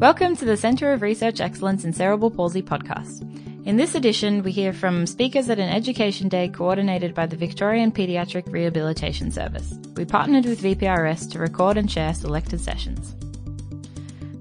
Welcome 0.00 0.34
to 0.36 0.46
the 0.46 0.56
Centre 0.56 0.94
of 0.94 1.02
Research 1.02 1.42
Excellence 1.42 1.84
in 1.84 1.92
Cerebral 1.92 2.30
Palsy 2.30 2.62
podcast. 2.62 3.20
In 3.66 3.76
this 3.76 3.94
edition, 3.94 4.42
we 4.42 4.50
hear 4.50 4.72
from 4.72 5.06
speakers 5.06 5.50
at 5.50 5.58
an 5.58 5.68
education 5.68 6.30
day 6.30 6.48
coordinated 6.48 7.12
by 7.12 7.26
the 7.26 7.36
Victorian 7.36 7.92
Paediatric 7.92 8.50
Rehabilitation 8.50 9.30
Service. 9.30 9.74
We 9.96 10.06
partnered 10.06 10.46
with 10.46 10.62
VPRS 10.62 11.30
to 11.32 11.38
record 11.38 11.76
and 11.76 11.92
share 11.92 12.14
selected 12.14 12.62
sessions. 12.62 13.14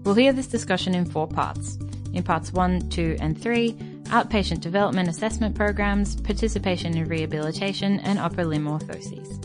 We'll 0.05 0.15
hear 0.15 0.31
this 0.31 0.47
discussion 0.47 0.95
in 0.95 1.03
four 1.03 1.27
parts. 1.27 1.77
In 2.13 2.23
parts 2.23 2.53
1, 2.53 2.87
2, 2.87 3.17
and 3.19 3.37
3, 3.37 3.73
outpatient 4.05 4.61
development 4.61 5.09
assessment 5.09 5.55
programs, 5.55 6.15
participation 6.21 6.95
in 6.95 7.09
rehabilitation, 7.09 7.99
and 7.99 8.17
upper 8.17 8.45
limb 8.45 8.63
orthoses. 8.63 9.38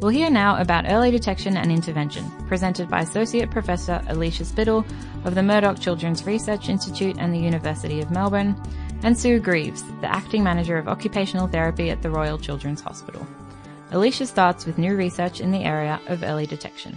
We'll 0.00 0.10
hear 0.10 0.30
now 0.30 0.60
about 0.60 0.84
early 0.86 1.10
detection 1.10 1.56
and 1.56 1.72
intervention, 1.72 2.30
presented 2.46 2.88
by 2.88 3.00
Associate 3.00 3.50
Professor 3.50 4.00
Alicia 4.06 4.44
Spittle 4.44 4.86
of 5.24 5.34
the 5.34 5.42
Murdoch 5.42 5.80
Children's 5.80 6.24
Research 6.24 6.68
Institute 6.68 7.16
and 7.18 7.34
the 7.34 7.40
University 7.40 8.00
of 8.00 8.12
Melbourne, 8.12 8.54
and 9.02 9.18
Sue 9.18 9.40
Greaves, 9.40 9.82
the 10.00 10.06
Acting 10.06 10.44
Manager 10.44 10.78
of 10.78 10.86
Occupational 10.86 11.48
Therapy 11.48 11.90
at 11.90 12.00
the 12.00 12.10
Royal 12.10 12.38
Children's 12.38 12.80
Hospital. 12.80 13.26
Alicia 13.90 14.26
starts 14.26 14.66
with 14.66 14.78
new 14.78 14.94
research 14.94 15.40
in 15.40 15.50
the 15.50 15.64
area 15.64 16.00
of 16.06 16.22
early 16.22 16.46
detection. 16.46 16.96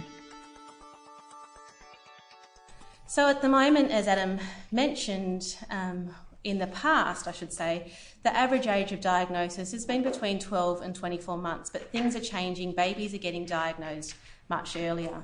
So, 3.08 3.28
at 3.28 3.42
the 3.42 3.48
moment, 3.48 3.90
as 3.90 4.06
Adam 4.06 4.38
mentioned, 4.70 5.56
um, 5.70 6.14
in 6.44 6.58
the 6.58 6.66
past, 6.66 7.28
I 7.28 7.32
should 7.32 7.52
say, 7.52 7.92
the 8.22 8.36
average 8.36 8.66
age 8.66 8.92
of 8.92 9.00
diagnosis 9.00 9.72
has 9.72 9.84
been 9.84 10.02
between 10.02 10.38
12 10.38 10.82
and 10.82 10.94
24 10.94 11.36
months, 11.38 11.70
but 11.70 11.90
things 11.90 12.16
are 12.16 12.20
changing. 12.20 12.72
Babies 12.72 13.14
are 13.14 13.18
getting 13.18 13.44
diagnosed 13.44 14.14
much 14.48 14.76
earlier. 14.76 15.22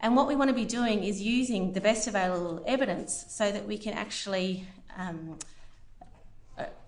And 0.00 0.16
what 0.16 0.26
we 0.26 0.36
want 0.36 0.48
to 0.48 0.54
be 0.54 0.64
doing 0.64 1.04
is 1.04 1.22
using 1.22 1.72
the 1.72 1.80
best 1.80 2.06
available 2.06 2.62
evidence 2.66 3.26
so 3.28 3.50
that 3.50 3.66
we 3.66 3.78
can 3.78 3.94
actually 3.94 4.66
um, 4.98 5.38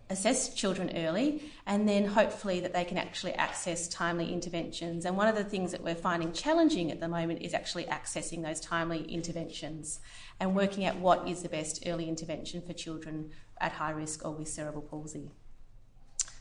assess 0.09 0.55
children 0.55 0.93
early 0.97 1.43
and 1.67 1.89
then 1.89 2.07
hopefully 2.07 2.61
that 2.61 2.73
they 2.73 2.85
can 2.85 2.97
actually 2.97 3.33
access 3.35 3.89
timely 3.89 4.33
interventions. 4.33 5.05
And 5.05 5.17
one 5.17 5.27
of 5.27 5.35
the 5.35 5.45
things 5.45 5.73
that 5.73 5.83
we're 5.83 5.97
finding 5.97 6.33
challenging 6.33 6.93
at 6.93 7.01
the 7.01 7.09
moment 7.09 7.43
is 7.43 7.55
actually 7.55 7.85
accessing 7.85 8.43
those 8.43 8.61
timely 8.61 9.03
interventions 9.05 10.01
and 10.39 10.55
working 10.55 10.85
out 10.85 10.97
what 10.97 11.27
is 11.27 11.43
the 11.43 11.49
best 11.49 11.83
early 11.87 12.09
intervention 12.09 12.63
for 12.63 12.73
children 12.73 13.31
at 13.61 13.73
high 13.73 13.91
risk 13.91 14.25
or 14.25 14.33
with 14.33 14.49
cerebral 14.49 14.83
palsy. 14.83 15.31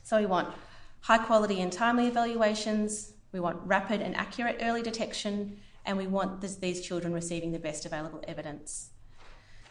So 0.03 0.19
we 0.19 0.27
want 0.27 0.53
high 1.01 1.17
quality 1.17 1.61
and 1.61 1.71
timely 1.71 2.07
evaluations, 2.07 3.13
we 3.31 3.39
want 3.39 3.57
rapid 3.65 4.01
and 4.01 4.15
accurate 4.15 4.59
early 4.61 4.83
detection, 4.83 5.57
and 5.85 5.97
we 5.97 6.07
want 6.07 6.41
this, 6.41 6.55
these 6.55 6.81
children 6.81 7.13
receiving 7.13 7.51
the 7.51 7.59
best 7.59 7.85
available 7.85 8.23
evidence. 8.27 8.89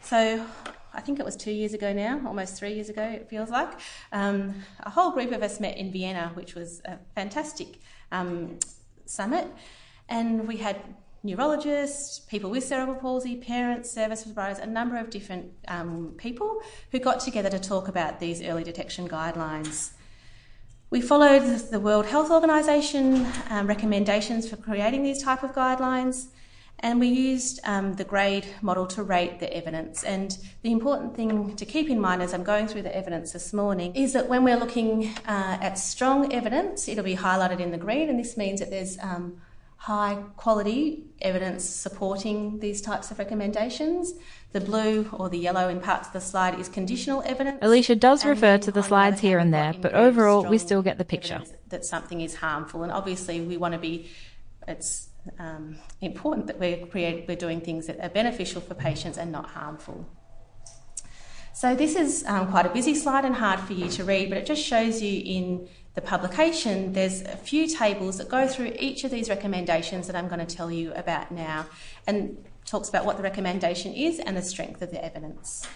So 0.04 0.46
I 0.92 1.00
think 1.00 1.18
it 1.18 1.24
was 1.24 1.34
two 1.34 1.50
years 1.50 1.72
ago 1.72 1.92
now, 1.92 2.20
almost 2.26 2.56
three 2.56 2.74
years 2.74 2.90
ago, 2.90 3.02
it 3.02 3.28
feels 3.28 3.48
like. 3.48 3.72
Um, 4.12 4.54
a 4.80 4.90
whole 4.90 5.12
group 5.12 5.32
of 5.32 5.42
us 5.42 5.58
met 5.58 5.78
in 5.78 5.90
Vienna, 5.90 6.30
which 6.34 6.54
was 6.54 6.82
a 6.84 6.98
fantastic 7.14 7.80
um, 8.12 8.58
summit. 9.06 9.48
And 10.10 10.46
we 10.46 10.58
had 10.58 10.76
neurologists, 11.22 12.18
people 12.18 12.50
with 12.50 12.64
cerebral 12.64 12.96
palsy, 12.96 13.36
parents, 13.36 13.90
service 13.90 14.24
providers, 14.24 14.58
a 14.58 14.66
number 14.66 14.98
of 14.98 15.08
different 15.08 15.50
um, 15.68 16.12
people 16.18 16.60
who 16.92 16.98
got 16.98 17.18
together 17.20 17.48
to 17.48 17.58
talk 17.58 17.88
about 17.88 18.20
these 18.20 18.42
early 18.42 18.62
detection 18.62 19.08
guidelines. 19.08 19.92
We 20.90 21.00
followed 21.00 21.44
the 21.70 21.80
World 21.80 22.04
Health 22.06 22.30
Organization 22.30 23.26
um, 23.48 23.66
recommendations 23.66 24.48
for 24.48 24.56
creating 24.56 25.02
these 25.02 25.22
type 25.22 25.42
of 25.42 25.52
guidelines. 25.52 26.26
And 26.80 27.00
we 27.00 27.08
used 27.08 27.60
um, 27.64 27.94
the 27.94 28.04
GRADE 28.04 28.46
model 28.60 28.86
to 28.88 29.02
rate 29.02 29.40
the 29.40 29.50
evidence. 29.56 30.04
And 30.04 30.36
the 30.62 30.70
important 30.70 31.16
thing 31.16 31.56
to 31.56 31.64
keep 31.64 31.88
in 31.88 31.98
mind 31.98 32.20
as 32.20 32.34
I'm 32.34 32.44
going 32.44 32.66
through 32.68 32.82
the 32.82 32.94
evidence 32.94 33.32
this 33.32 33.52
morning 33.54 33.94
is 33.94 34.12
that 34.12 34.28
when 34.28 34.44
we're 34.44 34.58
looking 34.58 35.08
uh, 35.26 35.58
at 35.60 35.78
strong 35.78 36.32
evidence, 36.32 36.86
it'll 36.86 37.04
be 37.04 37.16
highlighted 37.16 37.60
in 37.60 37.70
the 37.70 37.78
green, 37.78 38.10
and 38.10 38.18
this 38.18 38.36
means 38.36 38.60
that 38.60 38.68
there's 38.68 38.98
um, 38.98 39.40
high 39.76 40.16
quality 40.36 41.04
evidence 41.20 41.64
supporting 41.64 42.58
these 42.60 42.80
types 42.82 43.10
of 43.10 43.18
recommendations. 43.18 44.12
The 44.52 44.60
blue 44.60 45.08
or 45.12 45.28
the 45.28 45.38
yellow 45.38 45.68
in 45.68 45.80
parts 45.80 46.08
of 46.08 46.12
the 46.12 46.20
slide 46.20 46.58
is 46.58 46.68
conditional 46.68 47.22
evidence. 47.24 47.58
Alicia 47.62 47.96
does 47.96 48.24
refer 48.24 48.58
to 48.58 48.70
the 48.70 48.82
slides 48.82 49.20
here 49.20 49.38
and 49.38 49.52
there, 49.52 49.74
but 49.80 49.94
overall 49.94 50.44
we 50.44 50.58
still 50.58 50.82
get 50.82 50.98
the 50.98 51.04
picture. 51.04 51.42
That 51.68 51.84
something 51.84 52.20
is 52.20 52.36
harmful, 52.36 52.82
and 52.82 52.92
obviously 52.92 53.40
we 53.40 53.56
want 53.56 53.72
to 53.72 53.80
be, 53.80 54.10
it's 54.68 55.08
um, 55.38 55.76
important 56.00 56.46
that 56.46 56.58
we're, 56.58 56.86
create, 56.86 57.26
we're 57.26 57.36
doing 57.36 57.60
things 57.60 57.86
that 57.86 58.00
are 58.00 58.08
beneficial 58.08 58.60
for 58.60 58.74
patients 58.74 59.18
and 59.18 59.32
not 59.32 59.46
harmful. 59.46 60.08
So 61.52 61.74
this 61.74 61.94
is 61.94 62.24
um, 62.26 62.50
quite 62.50 62.66
a 62.66 62.70
busy 62.70 62.94
slide 62.94 63.24
and 63.24 63.34
hard 63.34 63.60
for 63.60 63.74
you 63.74 63.88
to 63.90 64.04
read, 64.04 64.28
but 64.28 64.38
it 64.38 64.46
just 64.46 64.62
shows 64.62 65.00
you 65.00 65.22
in 65.24 65.68
the 65.94 66.00
publication 66.00 66.92
there's 66.92 67.22
a 67.22 67.36
few 67.36 67.68
tables 67.68 68.18
that 68.18 68.28
go 68.28 68.48
through 68.48 68.72
each 68.78 69.04
of 69.04 69.12
these 69.12 69.28
recommendations 69.28 70.08
that 70.08 70.16
I'm 70.16 70.26
going 70.26 70.44
to 70.44 70.56
tell 70.56 70.70
you 70.70 70.92
about 70.94 71.30
now 71.30 71.66
and 72.06 72.44
talks 72.64 72.88
about 72.88 73.04
what 73.04 73.16
the 73.16 73.22
recommendation 73.22 73.94
is 73.94 74.18
and 74.18 74.36
the 74.36 74.42
strength 74.42 74.82
of 74.82 74.90
the 74.90 75.04
evidence. 75.04 75.66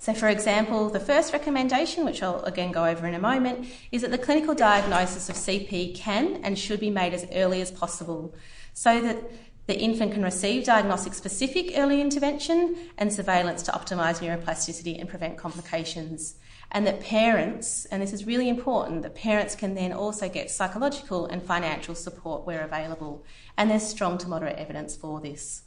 So, 0.00 0.14
for 0.14 0.28
example, 0.28 0.88
the 0.88 0.98
first 0.98 1.34
recommendation, 1.34 2.06
which 2.06 2.22
I'll 2.22 2.42
again 2.44 2.72
go 2.72 2.86
over 2.86 3.06
in 3.06 3.12
a 3.12 3.18
moment, 3.18 3.68
is 3.92 4.00
that 4.00 4.10
the 4.10 4.16
clinical 4.16 4.54
diagnosis 4.54 5.28
of 5.28 5.36
CP 5.36 5.94
can 5.94 6.40
and 6.42 6.58
should 6.58 6.80
be 6.80 6.88
made 6.88 7.12
as 7.12 7.26
early 7.34 7.60
as 7.60 7.70
possible 7.70 8.34
so 8.72 9.02
that 9.02 9.18
the 9.66 9.78
infant 9.78 10.14
can 10.14 10.22
receive 10.22 10.64
diagnostic 10.64 11.12
specific 11.12 11.72
early 11.76 12.00
intervention 12.00 12.76
and 12.96 13.12
surveillance 13.12 13.62
to 13.64 13.72
optimise 13.72 14.20
neuroplasticity 14.20 14.98
and 14.98 15.06
prevent 15.06 15.36
complications. 15.36 16.36
And 16.72 16.86
that 16.86 17.02
parents, 17.02 17.84
and 17.84 18.02
this 18.02 18.14
is 18.14 18.26
really 18.26 18.48
important, 18.48 19.02
that 19.02 19.14
parents 19.14 19.54
can 19.54 19.74
then 19.74 19.92
also 19.92 20.30
get 20.30 20.50
psychological 20.50 21.26
and 21.26 21.42
financial 21.42 21.94
support 21.94 22.46
where 22.46 22.64
available. 22.64 23.22
And 23.58 23.70
there's 23.70 23.86
strong 23.86 24.16
to 24.18 24.28
moderate 24.28 24.56
evidence 24.56 24.96
for 24.96 25.20
this. 25.20 25.64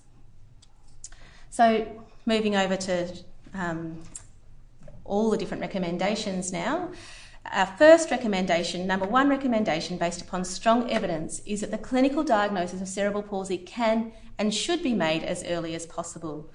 So, 1.52 1.86
moving 2.26 2.56
over 2.56 2.76
to 2.78 3.16
um, 3.54 4.00
all 5.06 5.30
the 5.30 5.38
different 5.38 5.62
recommendations 5.62 6.52
now. 6.52 6.92
Our 7.52 7.66
first 7.66 8.10
recommendation, 8.10 8.88
number 8.88 9.06
one 9.06 9.28
recommendation 9.28 9.98
based 9.98 10.22
upon 10.22 10.46
strong 10.46 10.90
evidence, 10.90 11.42
is 11.46 11.62
that 11.62 11.72
the 11.72 11.78
clinical 11.78 12.24
diagnosis 12.24 12.82
of 12.82 12.88
cerebral 12.88 13.24
palsy 13.24 13.58
can 13.58 14.14
and 14.40 14.54
should 14.54 14.82
be 14.82 14.94
made 14.94 15.24
as 15.24 15.44
early 15.44 15.76
as 15.76 15.86
possible. 15.86 16.50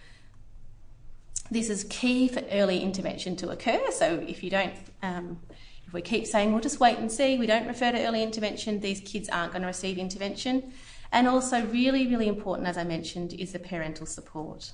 This 1.50 1.70
is 1.70 1.84
key 1.84 2.28
for 2.28 2.42
early 2.50 2.80
intervention 2.80 3.36
to 3.36 3.50
occur. 3.50 3.90
So 3.90 4.24
if 4.26 4.42
you 4.42 4.50
don't, 4.50 4.74
um, 5.02 5.40
if 5.86 5.92
we 5.92 6.02
keep 6.02 6.26
saying 6.26 6.52
we'll 6.52 6.60
just 6.60 6.80
wait 6.80 6.98
and 6.98 7.10
see, 7.10 7.38
we 7.38 7.46
don't 7.46 7.66
refer 7.66 7.92
to 7.92 8.06
early 8.06 8.22
intervention, 8.22 8.80
these 8.80 9.00
kids 9.00 9.28
aren't 9.28 9.52
going 9.52 9.62
to 9.62 9.68
receive 9.68 9.98
intervention. 9.98 10.72
And 11.10 11.26
also, 11.26 11.64
really, 11.66 12.06
really 12.06 12.28
important, 12.28 12.68
as 12.68 12.76
I 12.76 12.84
mentioned, 12.84 13.32
is 13.32 13.52
the 13.52 13.58
parental 13.58 14.04
support. 14.04 14.72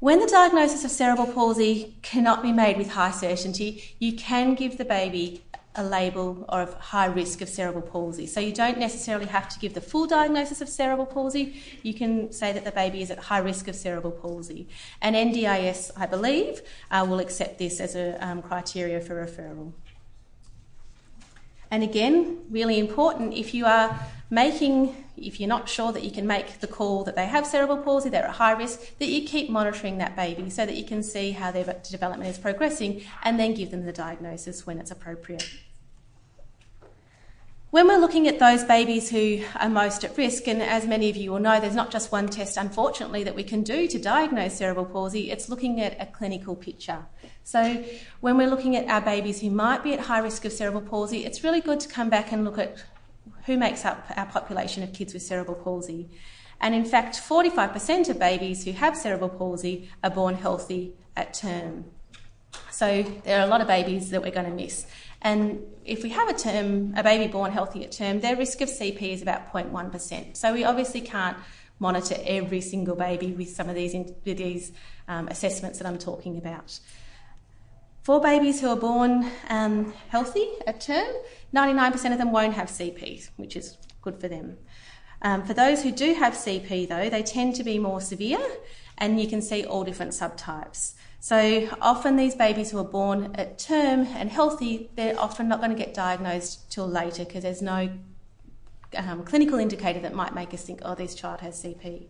When 0.00 0.18
the 0.18 0.26
diagnosis 0.26 0.82
of 0.82 0.90
cerebral 0.90 1.26
palsy 1.26 1.94
cannot 2.00 2.42
be 2.42 2.52
made 2.52 2.78
with 2.78 2.88
high 2.92 3.10
certainty, 3.10 3.94
you 3.98 4.14
can 4.14 4.54
give 4.54 4.78
the 4.78 4.84
baby 4.86 5.42
a 5.74 5.84
label 5.84 6.46
of 6.48 6.72
high 6.72 7.04
risk 7.04 7.42
of 7.42 7.50
cerebral 7.50 7.82
palsy. 7.82 8.26
So 8.26 8.40
you 8.40 8.52
don't 8.52 8.78
necessarily 8.78 9.26
have 9.26 9.46
to 9.50 9.58
give 9.58 9.74
the 9.74 9.82
full 9.82 10.06
diagnosis 10.06 10.62
of 10.62 10.70
cerebral 10.70 11.04
palsy. 11.04 11.62
You 11.82 11.92
can 11.92 12.32
say 12.32 12.50
that 12.50 12.64
the 12.64 12.72
baby 12.72 13.02
is 13.02 13.10
at 13.10 13.18
high 13.18 13.38
risk 13.38 13.68
of 13.68 13.76
cerebral 13.76 14.12
palsy. 14.12 14.68
And 15.02 15.14
NDIS, 15.14 15.90
I 15.94 16.06
believe, 16.06 16.62
uh, 16.90 17.06
will 17.06 17.20
accept 17.20 17.58
this 17.58 17.78
as 17.78 17.94
a 17.94 18.16
um, 18.26 18.40
criteria 18.40 19.02
for 19.02 19.14
referral. 19.24 19.72
And 21.70 21.82
again, 21.82 22.38
really 22.48 22.78
important 22.78 23.34
if 23.34 23.52
you 23.52 23.66
are 23.66 24.00
making, 24.30 25.04
if 25.20 25.38
you're 25.38 25.48
not 25.48 25.68
sure 25.68 25.92
that 25.92 26.02
you 26.02 26.10
can 26.10 26.26
make 26.26 26.60
the 26.60 26.66
call 26.66 27.04
that 27.04 27.14
they 27.14 27.26
have 27.26 27.46
cerebral 27.46 27.78
palsy, 27.78 28.08
they're 28.08 28.24
at 28.24 28.36
high 28.36 28.52
risk, 28.52 28.98
that 28.98 29.08
you 29.08 29.26
keep 29.26 29.50
monitoring 29.50 29.98
that 29.98 30.16
baby 30.16 30.50
so 30.50 30.64
that 30.66 30.76
you 30.76 30.84
can 30.84 31.02
see 31.02 31.32
how 31.32 31.50
their 31.50 31.64
development 31.88 32.30
is 32.30 32.38
progressing 32.38 33.02
and 33.22 33.38
then 33.38 33.54
give 33.54 33.70
them 33.70 33.84
the 33.84 33.92
diagnosis 33.92 34.66
when 34.66 34.78
it's 34.78 34.90
appropriate. 34.90 35.48
When 37.70 37.86
we're 37.86 38.00
looking 38.00 38.26
at 38.26 38.40
those 38.40 38.64
babies 38.64 39.10
who 39.10 39.44
are 39.60 39.68
most 39.68 40.02
at 40.02 40.18
risk, 40.18 40.48
and 40.48 40.60
as 40.60 40.88
many 40.88 41.08
of 41.08 41.16
you 41.16 41.30
will 41.30 41.38
know, 41.38 41.60
there's 41.60 41.76
not 41.76 41.92
just 41.92 42.10
one 42.10 42.26
test, 42.26 42.56
unfortunately, 42.56 43.22
that 43.22 43.36
we 43.36 43.44
can 43.44 43.62
do 43.62 43.86
to 43.86 43.96
diagnose 43.96 44.56
cerebral 44.56 44.86
palsy, 44.86 45.30
it's 45.30 45.48
looking 45.48 45.80
at 45.80 45.96
a 46.00 46.06
clinical 46.06 46.56
picture. 46.56 47.06
So, 47.44 47.84
when 48.20 48.36
we're 48.36 48.50
looking 48.50 48.74
at 48.74 48.88
our 48.88 49.00
babies 49.00 49.40
who 49.40 49.50
might 49.50 49.84
be 49.84 49.92
at 49.92 50.00
high 50.00 50.18
risk 50.18 50.44
of 50.44 50.52
cerebral 50.52 50.82
palsy, 50.82 51.24
it's 51.24 51.44
really 51.44 51.60
good 51.60 51.78
to 51.78 51.88
come 51.88 52.10
back 52.10 52.32
and 52.32 52.44
look 52.44 52.58
at 52.58 52.76
who 53.50 53.58
makes 53.58 53.84
up 53.84 54.06
our 54.16 54.26
population 54.26 54.82
of 54.82 54.92
kids 54.92 55.12
with 55.12 55.22
cerebral 55.22 55.56
palsy. 55.56 56.08
And 56.60 56.74
in 56.74 56.84
fact, 56.84 57.16
45% 57.16 58.08
of 58.08 58.18
babies 58.18 58.64
who 58.64 58.72
have 58.72 58.96
cerebral 58.96 59.30
palsy 59.30 59.90
are 60.04 60.10
born 60.10 60.34
healthy 60.34 60.94
at 61.16 61.34
term. 61.34 61.86
So, 62.70 63.02
there 63.24 63.40
are 63.40 63.44
a 63.44 63.48
lot 63.48 63.60
of 63.60 63.66
babies 63.66 64.10
that 64.10 64.22
we're 64.22 64.30
going 64.30 64.48
to 64.48 64.54
miss. 64.54 64.86
And 65.22 65.60
if 65.84 66.02
we 66.02 66.10
have 66.10 66.28
a 66.28 66.34
term, 66.34 66.94
a 66.96 67.02
baby 67.02 67.30
born 67.30 67.52
healthy 67.52 67.84
at 67.84 67.92
term, 67.92 68.20
their 68.20 68.36
risk 68.36 68.60
of 68.60 68.68
CP 68.68 69.02
is 69.02 69.22
about 69.22 69.52
0.1%. 69.52 70.36
So 70.36 70.52
we 70.52 70.64
obviously 70.64 71.00
can't 71.00 71.36
monitor 71.78 72.16
every 72.24 72.60
single 72.60 72.96
baby 72.96 73.32
with 73.32 73.50
some 73.50 73.68
of 73.68 73.74
these, 73.74 73.94
these 74.24 74.72
um, 75.08 75.28
assessments 75.28 75.78
that 75.78 75.86
I'm 75.86 75.98
talking 75.98 76.38
about. 76.38 76.78
For 78.02 78.20
babies 78.20 78.60
who 78.60 78.68
are 78.68 78.76
born 78.76 79.30
um, 79.48 79.92
healthy 80.08 80.48
at 80.66 80.80
term, 80.80 81.06
99% 81.54 82.12
of 82.12 82.18
them 82.18 82.32
won't 82.32 82.54
have 82.54 82.68
CP, 82.68 83.28
which 83.36 83.56
is 83.56 83.76
good 84.00 84.18
for 84.18 84.28
them. 84.28 84.56
Um, 85.22 85.44
for 85.44 85.52
those 85.52 85.82
who 85.82 85.92
do 85.92 86.14
have 86.14 86.32
CP, 86.32 86.88
though, 86.88 87.10
they 87.10 87.22
tend 87.22 87.56
to 87.56 87.64
be 87.64 87.78
more 87.78 88.00
severe, 88.00 88.40
and 88.96 89.20
you 89.20 89.28
can 89.28 89.42
see 89.42 89.64
all 89.64 89.84
different 89.84 90.12
subtypes. 90.12 90.94
So 91.18 91.68
often 91.82 92.16
these 92.16 92.34
babies 92.34 92.70
who 92.70 92.78
are 92.78 92.84
born 92.84 93.32
at 93.34 93.58
term 93.58 94.06
and 94.14 94.30
healthy, 94.30 94.90
they're 94.96 95.18
often 95.20 95.48
not 95.48 95.60
going 95.60 95.70
to 95.70 95.76
get 95.76 95.92
diagnosed 95.92 96.70
till 96.72 96.88
later 96.88 97.26
because 97.26 97.42
there's 97.42 97.60
no 97.60 97.90
um, 98.96 99.24
clinical 99.24 99.58
indicator 99.58 100.00
that 100.00 100.14
might 100.14 100.34
make 100.34 100.54
us 100.54 100.62
think, 100.64 100.80
oh, 100.82 100.94
this 100.94 101.14
child 101.14 101.40
has 101.42 101.62
CP. 101.62 102.06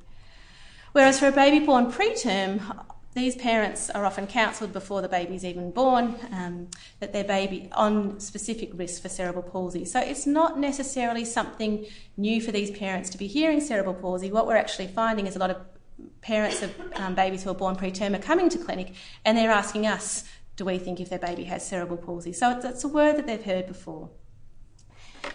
Whereas 0.93 1.19
for 1.19 1.27
a 1.27 1.33
baby 1.33 1.65
born 1.67 1.91
preterm, 1.91 2.85
these 3.15 3.35
parents 3.35 3.91
are 3.91 4.05
often 4.05 4.27
counselled 4.27 4.73
before 4.73 5.03
the 5.03 5.09
baby's 5.09 5.45
even 5.45 5.73
born 5.73 6.15
um, 6.31 6.69
that 7.01 7.13
their 7.13 7.25
baby 7.25 7.69
on 7.73 8.21
specific 8.21 8.71
risk 8.75 9.03
for 9.03 9.09
cerebral 9.09 9.43
palsy. 9.43 9.85
So 9.85 10.01
it's 10.01 10.27
not 10.27 10.59
necessarily 10.59 11.25
something 11.25 11.87
new 12.17 12.41
for 12.41 12.53
these 12.53 12.71
parents 12.71 13.11
to 13.11 13.19
be 13.19 13.27
hearing 13.27 13.61
cerebral 13.61 13.95
palsy. 13.95 14.31
What 14.31 14.47
we're 14.47 14.57
actually 14.57 14.87
finding 14.87 15.27
is 15.27 15.35
a 15.35 15.41
lot 15.41 15.51
of 15.51 15.57
parents 16.21 16.63
of 16.63 16.73
um, 16.95 17.15
babies 17.15 17.43
who 17.43 17.51
are 17.51 17.55
born 17.55 17.75
preterm 17.75 18.15
are 18.17 18.23
coming 18.23 18.49
to 18.49 18.59
clinic 18.59 18.95
and 19.25 19.37
they're 19.37 19.51
asking 19.51 19.87
us, 19.87 20.25
do 20.55 20.65
we 20.65 20.79
think 20.79 21.01
if 21.01 21.11
their 21.11 21.19
baby 21.19 21.45
has 21.45 21.67
cerebral 21.67 21.99
palsy? 21.99 22.33
So 22.33 22.51
it's, 22.53 22.65
it's 22.65 22.85
a 22.85 22.89
word 22.89 23.17
that 23.17 23.27
they've 23.27 23.43
heard 23.43 23.67
before. 23.67 24.11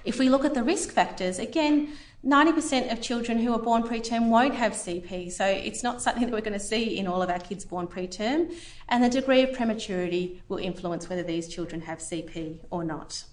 If 0.06 0.18
we 0.18 0.30
look 0.30 0.46
at 0.46 0.54
the 0.54 0.64
risk 0.64 0.92
factors, 0.92 1.40
again, 1.40 1.90
90% 2.26 2.92
of 2.92 3.02
children 3.02 3.38
who 3.38 3.54
are 3.54 3.60
born 3.60 3.84
preterm 3.84 4.30
won't 4.30 4.56
have 4.56 4.72
CP, 4.72 5.32
so 5.32 5.46
it's 5.46 5.84
not 5.84 6.02
something 6.02 6.24
that 6.24 6.32
we're 6.32 6.42
going 6.42 6.54
to 6.54 6.60
see 6.60 6.98
in 6.98 7.06
all 7.06 7.22
of 7.22 7.30
our 7.30 7.38
kids 7.38 7.64
born 7.64 7.86
preterm, 7.86 8.52
and 8.90 9.04
the 9.04 9.10
degree 9.10 9.44
of 9.44 9.54
prematurity 9.54 10.42
will 10.48 10.58
influence 10.58 11.08
whether 11.08 11.22
these 11.22 11.48
children 11.48 11.82
have 11.82 12.00
CP 12.00 12.62
or 12.72 12.84
not. 12.84 13.26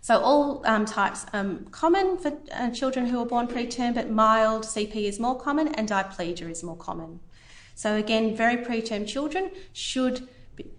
So 0.00 0.20
all 0.20 0.62
um, 0.64 0.84
types 0.84 1.26
are 1.32 1.40
um, 1.40 1.64
common 1.72 2.18
for 2.18 2.38
uh, 2.52 2.70
children 2.70 3.06
who 3.06 3.18
are 3.20 3.26
born 3.26 3.48
preterm, 3.48 3.94
but 3.94 4.10
mild 4.10 4.62
CP 4.62 4.94
is 4.94 5.18
more 5.18 5.36
common 5.36 5.66
and 5.74 5.88
diplegia 5.88 6.48
is 6.48 6.62
more 6.62 6.76
common. 6.76 7.18
So 7.74 7.96
again, 7.96 8.36
very 8.36 8.58
preterm 8.58 9.08
children 9.08 9.50
should, 9.72 10.28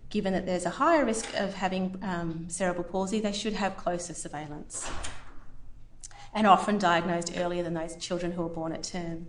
given 0.09 0.31
that 0.31 0.45
there's 0.45 0.65
a 0.65 0.69
higher 0.69 1.03
risk 1.03 1.33
of 1.35 1.55
having 1.55 1.99
um, 2.01 2.45
cerebral 2.47 2.85
palsy, 2.85 3.19
they 3.19 3.33
should 3.33 3.53
have 3.53 3.75
closer 3.75 4.13
surveillance 4.13 4.89
and 6.37 6.45
often 6.45 6.77
diagnosed 6.77 7.33
earlier 7.35 7.63
than 7.63 7.73
those 7.73 7.95
children 7.95 8.31
who 8.31 8.45
are 8.45 8.49
born 8.49 8.71
at 8.71 8.83
term. 8.83 9.25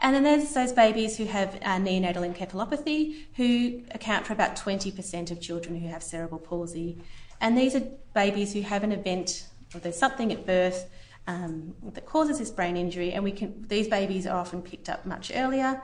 And 0.00 0.12
then 0.12 0.24
there's 0.24 0.52
those 0.52 0.72
babies 0.72 1.16
who 1.16 1.24
have 1.26 1.54
uh, 1.62 1.76
neonatal 1.76 2.28
encephalopathy, 2.28 3.26
who 3.36 3.82
account 3.92 4.26
for 4.26 4.32
about 4.32 4.56
20% 4.56 5.30
of 5.30 5.40
children 5.40 5.76
who 5.76 5.86
have 5.86 6.02
cerebral 6.02 6.40
palsy. 6.40 6.98
And 7.40 7.56
these 7.56 7.76
are 7.76 7.82
babies 8.12 8.52
who 8.52 8.62
have 8.62 8.82
an 8.82 8.90
event 8.90 9.46
or 9.72 9.78
there's 9.78 9.96
something 9.96 10.32
at 10.32 10.44
birth 10.44 10.90
um, 11.28 11.74
that 11.92 12.06
causes 12.06 12.40
this 12.40 12.50
brain 12.50 12.76
injury, 12.76 13.12
and 13.12 13.22
we 13.22 13.30
can, 13.30 13.64
these 13.68 13.86
babies 13.86 14.26
are 14.26 14.36
often 14.36 14.62
picked 14.62 14.88
up 14.88 15.06
much 15.06 15.30
earlier. 15.32 15.80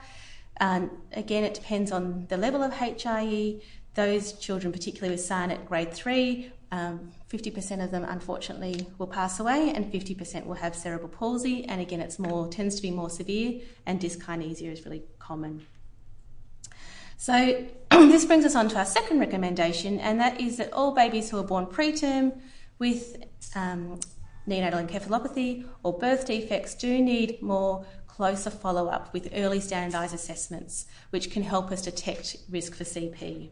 Um, 0.61 0.91
again, 1.13 1.45
it 1.45 1.55
depends 1.55 1.93
on 1.93 2.27
the 2.29 2.37
level 2.37 2.65
of 2.65 2.73
HIE. 2.73 3.61
Those 3.95 4.33
children, 4.33 4.73
particularly 4.73 5.15
with 5.15 5.25
Sarnat 5.25 5.67
grade 5.67 5.95
three, 5.95 6.51
um, 6.71 7.13
50% 7.31 7.83
of 7.83 7.91
them 7.91 8.05
unfortunately 8.05 8.87
will 8.99 9.07
pass 9.07 9.41
away 9.41 9.73
and 9.75 9.91
50% 9.91 10.47
will 10.47 10.55
have 10.55 10.75
cerebral 10.75 11.09
palsy 11.09 11.65
and 11.65 11.81
again 11.81 12.01
it's 12.01 12.19
more 12.19 12.49
tends 12.49 12.77
to 12.77 12.83
be 12.83 12.91
more 12.91 13.09
severe 13.09 13.61
and 13.87 14.01
dyskinesia 14.01 14.71
is 14.73 14.85
really 14.85 15.03
common. 15.19 15.67
So 17.17 17.67
this 17.91 18.25
brings 18.27 18.45
us 18.45 18.55
on 18.55 18.69
to 18.69 18.79
our 18.79 18.85
second 18.85 19.19
recommendation 19.19 19.99
and 19.99 20.21
that 20.21 20.41
is 20.41 20.59
that 20.59 20.73
all 20.73 20.95
babies 20.95 21.31
who 21.31 21.39
are 21.39 21.45
born 21.45 21.67
preterm 21.67 22.39
with 22.79 23.17
um, 23.55 23.99
neonatal 24.47 24.87
encephalopathy 24.87 25.67
or 25.83 25.99
birth 25.99 26.27
defects 26.27 26.75
do 26.75 27.01
need 27.01 27.41
more 27.43 27.85
closer 28.07 28.51
follow-up 28.51 29.13
with 29.13 29.31
early 29.35 29.61
standardised 29.61 30.15
assessments 30.15 30.87
which 31.11 31.31
can 31.31 31.43
help 31.43 31.71
us 31.71 31.83
detect 31.83 32.37
risk 32.51 32.75
for 32.75 32.85
CP. 32.85 33.51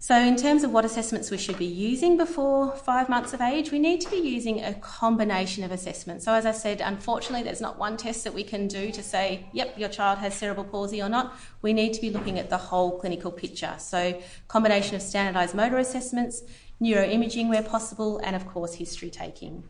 So, 0.00 0.14
in 0.16 0.36
terms 0.36 0.62
of 0.62 0.72
what 0.72 0.84
assessments 0.84 1.28
we 1.28 1.38
should 1.38 1.58
be 1.58 1.66
using 1.66 2.16
before 2.16 2.70
five 2.76 3.08
months 3.08 3.32
of 3.32 3.40
age, 3.40 3.72
we 3.72 3.80
need 3.80 4.00
to 4.02 4.10
be 4.10 4.18
using 4.18 4.62
a 4.62 4.72
combination 4.74 5.64
of 5.64 5.72
assessments. 5.72 6.24
So, 6.24 6.32
as 6.34 6.46
I 6.46 6.52
said, 6.52 6.80
unfortunately, 6.80 7.42
there's 7.42 7.60
not 7.60 7.80
one 7.80 7.96
test 7.96 8.22
that 8.22 8.32
we 8.32 8.44
can 8.44 8.68
do 8.68 8.92
to 8.92 9.02
say, 9.02 9.46
yep, 9.52 9.76
your 9.76 9.88
child 9.88 10.20
has 10.20 10.34
cerebral 10.34 10.66
palsy 10.66 11.02
or 11.02 11.08
not. 11.08 11.36
We 11.62 11.72
need 11.72 11.94
to 11.94 12.00
be 12.00 12.10
looking 12.10 12.38
at 12.38 12.48
the 12.48 12.58
whole 12.58 13.00
clinical 13.00 13.32
picture. 13.32 13.74
So, 13.78 14.22
combination 14.46 14.94
of 14.94 15.02
standardised 15.02 15.56
motor 15.56 15.78
assessments, 15.78 16.44
neuroimaging 16.80 17.48
where 17.48 17.64
possible, 17.64 18.18
and 18.18 18.36
of 18.36 18.46
course, 18.46 18.74
history 18.74 19.10
taking. 19.10 19.64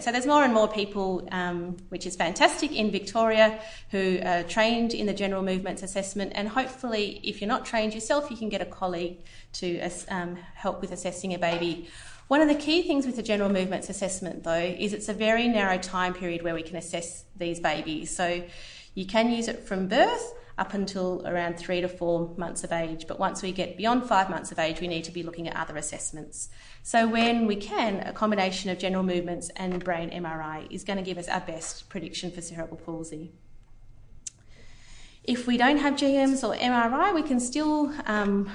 So 0.00 0.12
there's 0.12 0.26
more 0.26 0.44
and 0.44 0.54
more 0.54 0.68
people, 0.68 1.28
um, 1.32 1.76
which 1.88 2.06
is 2.06 2.16
fantastic, 2.16 2.72
in 2.72 2.90
Victoria 2.90 3.58
who 3.90 4.20
are 4.24 4.42
trained 4.42 4.94
in 4.94 5.06
the 5.06 5.12
general 5.12 5.42
movements 5.42 5.82
assessment, 5.82 6.32
and 6.34 6.48
hopefully, 6.48 7.20
if 7.22 7.40
you're 7.40 7.48
not 7.48 7.64
trained 7.64 7.94
yourself, 7.94 8.30
you 8.30 8.36
can 8.36 8.48
get 8.48 8.60
a 8.60 8.66
colleague 8.66 9.18
to 9.54 9.80
um, 10.08 10.36
help 10.54 10.80
with 10.80 10.92
assessing 10.92 11.34
a 11.34 11.38
baby. 11.38 11.88
One 12.28 12.40
of 12.40 12.48
the 12.48 12.54
key 12.54 12.82
things 12.82 13.04
with 13.04 13.16
the 13.16 13.22
general 13.22 13.50
movements 13.50 13.90
assessment, 13.90 14.44
though, 14.44 14.54
is 14.54 14.92
it's 14.92 15.08
a 15.08 15.14
very 15.14 15.48
narrow 15.48 15.78
time 15.78 16.14
period 16.14 16.42
where 16.42 16.54
we 16.54 16.62
can 16.62 16.76
assess 16.76 17.24
these 17.36 17.60
babies. 17.60 18.14
So 18.14 18.42
you 18.94 19.06
can 19.06 19.30
use 19.30 19.48
it 19.48 19.60
from 19.66 19.88
birth 19.88 20.32
up 20.58 20.74
until 20.74 21.26
around 21.26 21.56
three 21.58 21.80
to 21.80 21.88
four 21.88 22.34
months 22.36 22.64
of 22.64 22.72
age. 22.72 23.06
But 23.06 23.18
once 23.18 23.42
we 23.42 23.52
get 23.52 23.76
beyond 23.76 24.04
five 24.04 24.28
months 24.28 24.52
of 24.52 24.58
age, 24.58 24.80
we 24.80 24.88
need 24.88 25.04
to 25.04 25.12
be 25.12 25.22
looking 25.22 25.48
at 25.48 25.56
other 25.56 25.76
assessments. 25.76 26.48
So, 26.82 27.08
when 27.08 27.46
we 27.46 27.56
can, 27.56 28.00
a 28.00 28.12
combination 28.12 28.70
of 28.70 28.78
general 28.78 29.02
movements 29.02 29.50
and 29.56 29.82
brain 29.82 30.10
MRI 30.10 30.70
is 30.70 30.84
going 30.84 30.98
to 30.98 31.04
give 31.04 31.18
us 31.18 31.28
our 31.28 31.40
best 31.40 31.88
prediction 31.88 32.30
for 32.30 32.40
cerebral 32.40 32.76
palsy. 32.76 33.32
If 35.24 35.46
we 35.46 35.56
don't 35.56 35.78
have 35.78 35.94
GMs 35.94 36.42
or 36.46 36.56
MRI, 36.56 37.14
we 37.14 37.22
can 37.22 37.38
still 37.38 37.92
um, 38.06 38.50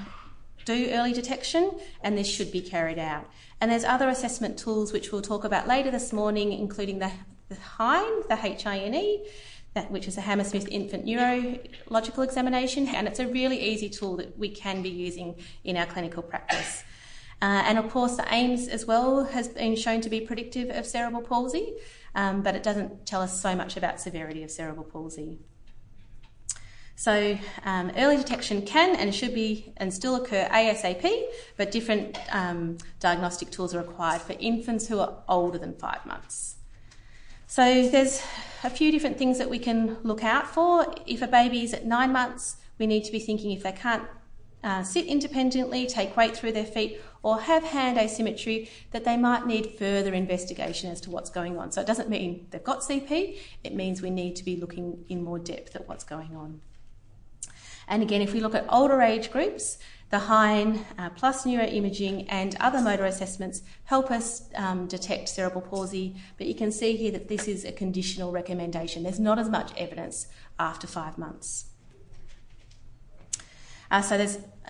do 0.66 0.90
early 0.92 1.14
detection, 1.14 1.72
and 2.02 2.18
this 2.18 2.28
should 2.28 2.52
be 2.52 2.62
carried 2.62 3.00
out. 3.00 3.26
And 3.62 3.72
there's 3.72 3.86
other 3.86 4.10
assessment 4.10 4.60
tools 4.60 4.92
which 4.92 5.12
we'll 5.12 5.22
talk 5.22 5.46
about 5.46 5.68
later 5.68 5.90
this 5.90 6.12
morning, 6.12 6.52
including 6.52 7.00
the, 7.00 7.12
the 7.48 7.56
HINE, 7.56 8.24
the 8.28 8.38
H-I-N-E, 8.44 9.26
that, 9.74 9.92
which 9.92 10.08
is 10.08 10.18
a 10.18 10.22
Hammersmith 10.22 10.68
Infant 10.70 11.06
Neurological 11.06 12.24
Examination, 12.24 12.88
and 12.88 13.08
it's 13.08 13.20
a 13.20 13.28
really 13.28 13.60
easy 13.60 13.90
tool 13.90 14.18
that 14.18 14.38
we 14.38 14.50
can 14.50 14.82
be 14.82 14.90
using 14.90 15.36
in 15.64 15.78
our 15.78 15.86
clinical 15.86 16.24
practice. 16.24 16.84
Uh, 17.42 17.62
and 17.66 17.78
of 17.78 17.90
course, 17.92 18.16
the 18.16 18.26
AIMS 18.34 18.68
as 18.68 18.86
well 18.86 19.26
has 19.26 19.48
been 19.48 19.76
shown 19.76 20.02
to 20.02 20.10
be 20.10 20.22
predictive 20.22 20.70
of 20.70 20.86
cerebral 20.86 21.22
palsy, 21.22 21.76
um, 22.16 22.42
but 22.42 22.56
it 22.56 22.64
doesn't 22.64 23.06
tell 23.06 23.22
us 23.22 23.40
so 23.40 23.56
much 23.56 23.78
about 23.78 24.02
severity 24.02 24.44
of 24.44 24.50
cerebral 24.50 24.86
palsy. 24.86 25.38
So, 26.96 27.38
um, 27.64 27.92
early 27.96 28.18
detection 28.18 28.64
can 28.64 28.96
and 28.96 29.14
should 29.14 29.36
be 29.36 29.72
and 29.78 29.94
still 29.94 30.16
occur 30.16 30.48
ASAP, 30.52 31.26
but 31.56 31.70
different 31.70 32.18
um, 32.32 32.80
diagnostic 33.00 33.52
tools 33.52 33.76
are 33.76 33.80
required 33.80 34.22
for 34.22 34.34
infants 34.40 34.88
who 34.88 35.00
are 35.00 35.24
older 35.30 35.60
than 35.60 35.76
five 35.76 36.04
months. 36.08 36.57
So, 37.50 37.88
there's 37.88 38.22
a 38.66 38.70
few 38.70 38.92
different 38.92 39.18
things 39.18 39.38
that 39.38 39.50
we 39.50 39.58
can 39.58 39.98
look 40.04 40.22
out 40.22 40.48
for. 40.48 40.94
If 41.06 41.22
a 41.22 41.28
baby 41.28 41.64
is 41.64 41.74
at 41.74 41.86
nine 41.86 42.12
months, 42.12 42.58
we 42.78 42.86
need 42.88 43.06
to 43.06 43.12
be 43.12 43.20
thinking 43.20 43.52
if 43.52 43.64
they 43.64 43.72
can't 43.72 44.04
uh, 44.66 44.84
sit 44.84 45.06
independently, 45.06 45.88
take 45.88 46.18
weight 46.18 46.36
through 46.36 46.52
their 46.52 46.66
feet, 46.66 47.00
or 47.24 47.40
have 47.40 47.64
hand 47.64 47.98
asymmetry, 47.98 48.70
that 48.92 49.06
they 49.06 49.16
might 49.16 49.48
need 49.48 49.78
further 49.80 50.14
investigation 50.14 50.92
as 50.92 51.00
to 51.00 51.10
what's 51.10 51.30
going 51.30 51.58
on. 51.58 51.72
So 51.72 51.80
it 51.80 51.88
doesn't 51.88 52.10
mean 52.10 52.48
they've 52.52 52.62
got 52.62 52.82
CP, 52.82 53.38
it 53.64 53.74
means 53.74 54.02
we 54.02 54.10
need 54.10 54.36
to 54.36 54.44
be 54.44 54.58
looking 54.58 55.06
in 55.08 55.24
more 55.24 55.40
depth 55.40 55.74
at 55.74 55.88
what's 55.88 56.04
going 56.04 56.36
on. 56.36 56.60
And 57.88 58.04
again, 58.04 58.22
if 58.22 58.34
we 58.34 58.42
look 58.42 58.56
at 58.56 58.66
older 58.68 59.02
age 59.02 59.32
groups, 59.32 59.78
the 60.10 60.20
HINE 60.20 60.86
uh, 60.98 61.10
plus 61.10 61.46
neuroimaging 61.46 62.26
and 62.30 62.56
other 62.60 62.80
motor 62.80 63.06
assessments 63.06 63.62
help 63.86 64.10
us 64.10 64.50
um, 64.56 64.88
detect 64.88 65.28
cerebral 65.28 65.62
palsy, 65.62 66.16
but 66.38 66.48
you 66.48 66.56
can 66.56 66.72
see 66.72 66.96
here 66.96 67.12
that 67.12 67.28
this 67.28 67.48
is 67.48 67.66
a 67.66 67.72
conditional 67.72 68.32
recommendation. 68.32 69.04
There's 69.04 69.20
not 69.20 69.38
as 69.38 69.50
much 69.50 69.72
evidence 69.76 70.28
after 70.58 70.88
five 70.88 71.18
months. 71.18 71.66
Uh, 73.90 74.02
so 74.02 74.16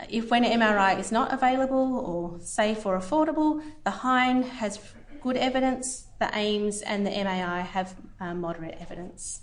if 0.10 0.30
when 0.30 0.44
an 0.44 0.60
MRI 0.60 1.00
is 1.00 1.12
not 1.12 1.34
available 1.34 1.98
or 1.98 2.40
safe 2.40 2.86
or 2.86 2.98
affordable, 2.98 3.64
the 3.84 3.92
HINE 3.92 4.44
has 4.44 4.80
good 5.22 5.38
evidence, 5.38 6.08
the 6.20 6.30
AIMS 6.36 6.82
and 6.82 7.06
the 7.06 7.12
MAI 7.12 7.62
have 7.62 7.96
uh, 8.20 8.34
moderate 8.34 8.78
evidence. 8.80 9.42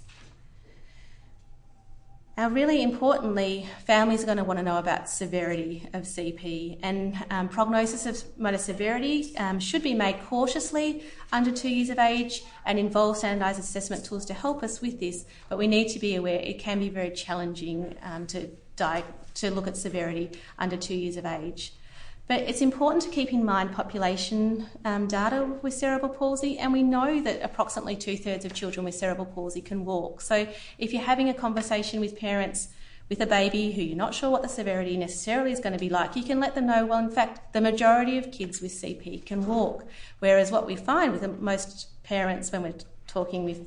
Now, 2.36 2.48
really 2.48 2.82
importantly, 2.82 3.68
families 3.86 4.24
are 4.24 4.26
going 4.26 4.38
to 4.38 4.44
want 4.44 4.58
to 4.58 4.64
know 4.64 4.78
about 4.78 5.08
severity 5.08 5.88
of 5.92 6.02
CP, 6.02 6.80
and 6.82 7.16
um, 7.30 7.48
prognosis 7.48 8.06
of 8.06 8.24
motor 8.36 8.58
severity 8.58 9.36
um, 9.36 9.60
should 9.60 9.84
be 9.84 9.94
made 9.94 10.20
cautiously 10.26 11.04
under 11.30 11.52
two 11.52 11.68
years 11.68 11.90
of 11.90 12.00
age 12.00 12.42
and 12.66 12.76
involve 12.76 13.18
standardised 13.18 13.60
assessment 13.60 14.04
tools 14.04 14.24
to 14.24 14.34
help 14.34 14.64
us 14.64 14.80
with 14.80 14.98
this. 14.98 15.26
But 15.48 15.58
we 15.58 15.68
need 15.68 15.90
to 15.90 16.00
be 16.00 16.16
aware 16.16 16.40
it 16.40 16.58
can 16.58 16.80
be 16.80 16.88
very 16.88 17.12
challenging 17.12 17.94
um, 18.02 18.26
to, 18.28 18.50
to 18.78 19.50
look 19.52 19.68
at 19.68 19.76
severity 19.76 20.32
under 20.58 20.76
two 20.76 20.96
years 20.96 21.16
of 21.16 21.24
age. 21.26 21.72
But 22.26 22.40
it's 22.40 22.62
important 22.62 23.02
to 23.02 23.10
keep 23.10 23.32
in 23.32 23.44
mind 23.44 23.72
population 23.72 24.66
um, 24.84 25.06
data 25.06 25.44
with 25.60 25.74
cerebral 25.74 26.10
palsy, 26.10 26.58
and 26.58 26.72
we 26.72 26.82
know 26.82 27.20
that 27.20 27.42
approximately 27.42 27.96
two 27.96 28.16
thirds 28.16 28.46
of 28.46 28.54
children 28.54 28.84
with 28.84 28.94
cerebral 28.94 29.26
palsy 29.26 29.60
can 29.60 29.84
walk. 29.84 30.22
So 30.22 30.48
if 30.78 30.92
you're 30.92 31.02
having 31.02 31.28
a 31.28 31.34
conversation 31.34 32.00
with 32.00 32.18
parents 32.18 32.68
with 33.10 33.20
a 33.20 33.26
baby 33.26 33.72
who 33.72 33.82
you're 33.82 33.96
not 33.96 34.14
sure 34.14 34.30
what 34.30 34.42
the 34.42 34.48
severity 34.48 34.96
necessarily 34.96 35.52
is 35.52 35.60
going 35.60 35.74
to 35.74 35.78
be 35.78 35.90
like, 35.90 36.16
you 36.16 36.22
can 36.22 36.40
let 36.40 36.54
them 36.54 36.66
know, 36.66 36.86
well, 36.86 36.98
in 36.98 37.10
fact, 37.10 37.52
the 37.52 37.60
majority 37.60 38.16
of 38.16 38.32
kids 38.32 38.62
with 38.62 38.72
CP 38.72 39.26
can 39.26 39.44
walk. 39.44 39.84
Whereas 40.20 40.50
what 40.50 40.66
we 40.66 40.76
find 40.76 41.12
with 41.12 41.40
most 41.40 42.02
parents 42.02 42.50
when 42.50 42.62
we're 42.62 42.74
talking 43.06 43.44
with 43.44 43.66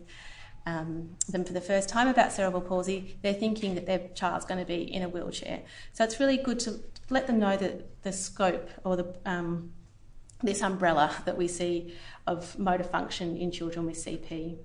um, 0.66 1.12
them 1.30 1.46
for 1.46 1.54
the 1.54 1.62
first 1.62 1.88
time 1.88 2.08
about 2.08 2.32
cerebral 2.32 2.62
palsy, 2.62 3.18
they're 3.22 3.34
thinking 3.34 3.76
that 3.76 3.86
their 3.86 4.10
child's 4.16 4.46
going 4.46 4.60
to 4.60 4.66
be 4.66 4.82
in 4.82 5.04
a 5.04 5.08
wheelchair. 5.08 5.62
So 5.94 6.04
it's 6.04 6.20
really 6.20 6.38
good 6.38 6.60
to 6.62 6.82
let 7.10 7.28
them 7.28 7.40
know 7.40 7.58
that 7.58 8.04
the 8.04 8.12
scope 8.12 8.70
or 8.84 8.96
the 8.96 9.16
um, 9.26 9.72
this 10.44 10.62
umbrella 10.62 11.16
that 11.26 11.38
we 11.38 11.48
see 11.48 11.94
of 12.28 12.58
motor 12.60 12.84
function 12.84 13.38
in 13.38 13.52
children 13.52 13.86
with 13.86 13.96
CP. 13.96 14.58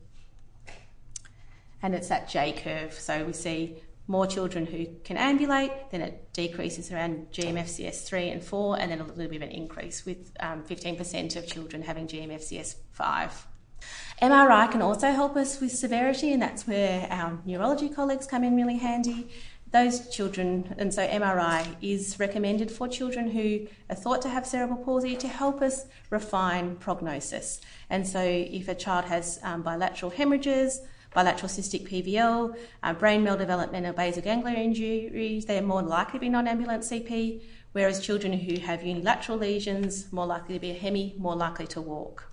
And 1.82 1.94
it's 1.94 2.08
that 2.08 2.28
J 2.28 2.52
curve. 2.52 2.92
So 2.92 3.24
we 3.24 3.32
see 3.32 3.82
more 4.06 4.26
children 4.26 4.66
who 4.66 4.86
can 5.04 5.16
ambulate, 5.16 5.72
then 5.90 6.02
it 6.02 6.32
decreases 6.32 6.92
around 6.92 7.28
GMFCS 7.32 8.04
3 8.04 8.28
and 8.28 8.44
4, 8.44 8.80
and 8.80 8.90
then 8.90 9.00
a 9.00 9.04
little 9.04 9.28
bit 9.28 9.36
of 9.36 9.42
an 9.42 9.50
increase 9.50 10.04
with 10.04 10.32
um, 10.40 10.62
15% 10.64 11.36
of 11.36 11.46
children 11.46 11.82
having 11.82 12.06
GMFCS 12.06 12.76
5. 12.90 13.46
MRI 14.20 14.70
can 14.70 14.82
also 14.82 15.10
help 15.10 15.36
us 15.36 15.60
with 15.60 15.72
severity, 15.72 16.32
and 16.32 16.42
that's 16.42 16.66
where 16.66 17.06
our 17.10 17.38
neurology 17.44 17.88
colleagues 17.88 18.26
come 18.26 18.44
in 18.44 18.54
really 18.54 18.76
handy 18.76 19.28
those 19.72 20.08
children, 20.10 20.74
and 20.76 20.92
so 20.92 21.06
MRI 21.06 21.66
is 21.80 22.20
recommended 22.20 22.70
for 22.70 22.86
children 22.86 23.30
who 23.30 23.66
are 23.88 23.96
thought 23.96 24.20
to 24.22 24.28
have 24.28 24.46
cerebral 24.46 24.78
palsy 24.84 25.16
to 25.16 25.28
help 25.28 25.62
us 25.62 25.86
refine 26.10 26.76
prognosis. 26.76 27.60
And 27.88 28.06
so, 28.06 28.20
if 28.22 28.68
a 28.68 28.74
child 28.74 29.06
has 29.06 29.40
um, 29.42 29.62
bilateral 29.62 30.10
hemorrhages, 30.10 30.82
bilateral 31.14 31.48
cystic 31.48 31.88
PVL, 31.88 32.54
uh, 32.82 32.92
brain 32.92 33.24
maldevelopment, 33.24 33.88
or 33.88 33.94
basal 33.94 34.22
ganglia 34.22 34.56
injuries, 34.56 35.46
they 35.46 35.58
are 35.58 35.62
more 35.62 35.82
likely 35.82 36.18
to 36.18 36.20
be 36.20 36.28
non 36.28 36.46
ambulant 36.46 36.82
CP, 36.82 37.42
whereas 37.72 38.00
children 38.00 38.34
who 38.34 38.60
have 38.60 38.82
unilateral 38.82 39.38
lesions, 39.38 40.12
more 40.12 40.26
likely 40.26 40.54
to 40.54 40.60
be 40.60 40.70
a 40.70 40.74
hemi, 40.74 41.14
more 41.18 41.34
likely 41.34 41.66
to 41.68 41.80
walk. 41.80 42.31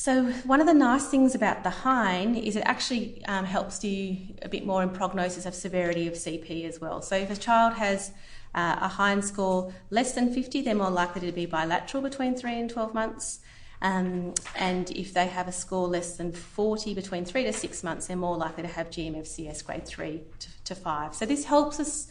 So, 0.00 0.32
one 0.46 0.62
of 0.62 0.66
the 0.66 0.72
nice 0.72 1.08
things 1.08 1.34
about 1.34 1.62
the 1.62 1.68
Hine 1.68 2.34
is 2.34 2.56
it 2.56 2.62
actually 2.64 3.22
um, 3.26 3.44
helps 3.44 3.84
you 3.84 4.16
a 4.40 4.48
bit 4.48 4.64
more 4.64 4.82
in 4.82 4.88
prognosis 4.88 5.44
of 5.44 5.54
severity 5.54 6.08
of 6.08 6.14
CP 6.14 6.66
as 6.66 6.80
well. 6.80 7.02
So, 7.02 7.16
if 7.16 7.30
a 7.30 7.36
child 7.36 7.74
has 7.74 8.10
uh, 8.54 8.78
a 8.80 8.88
Hine 8.88 9.20
score 9.20 9.74
less 9.90 10.12
than 10.12 10.32
50, 10.32 10.62
they're 10.62 10.74
more 10.74 10.88
likely 10.88 11.20
to 11.26 11.32
be 11.32 11.44
bilateral 11.44 12.02
between 12.02 12.34
3 12.34 12.60
and 12.60 12.70
12 12.70 12.94
months. 12.94 13.40
Um, 13.82 14.32
and 14.56 14.90
if 14.92 15.12
they 15.12 15.26
have 15.26 15.48
a 15.48 15.52
score 15.52 15.86
less 15.86 16.16
than 16.16 16.32
40 16.32 16.94
between 16.94 17.26
3 17.26 17.44
to 17.44 17.52
6 17.52 17.84
months, 17.84 18.06
they're 18.06 18.16
more 18.16 18.38
likely 18.38 18.62
to 18.62 18.70
have 18.70 18.88
GMFCS 18.88 19.62
grade 19.66 19.84
3 19.84 20.22
to, 20.38 20.48
to 20.64 20.74
5. 20.74 21.14
So, 21.14 21.26
this 21.26 21.44
helps 21.44 21.78
us 21.78 22.08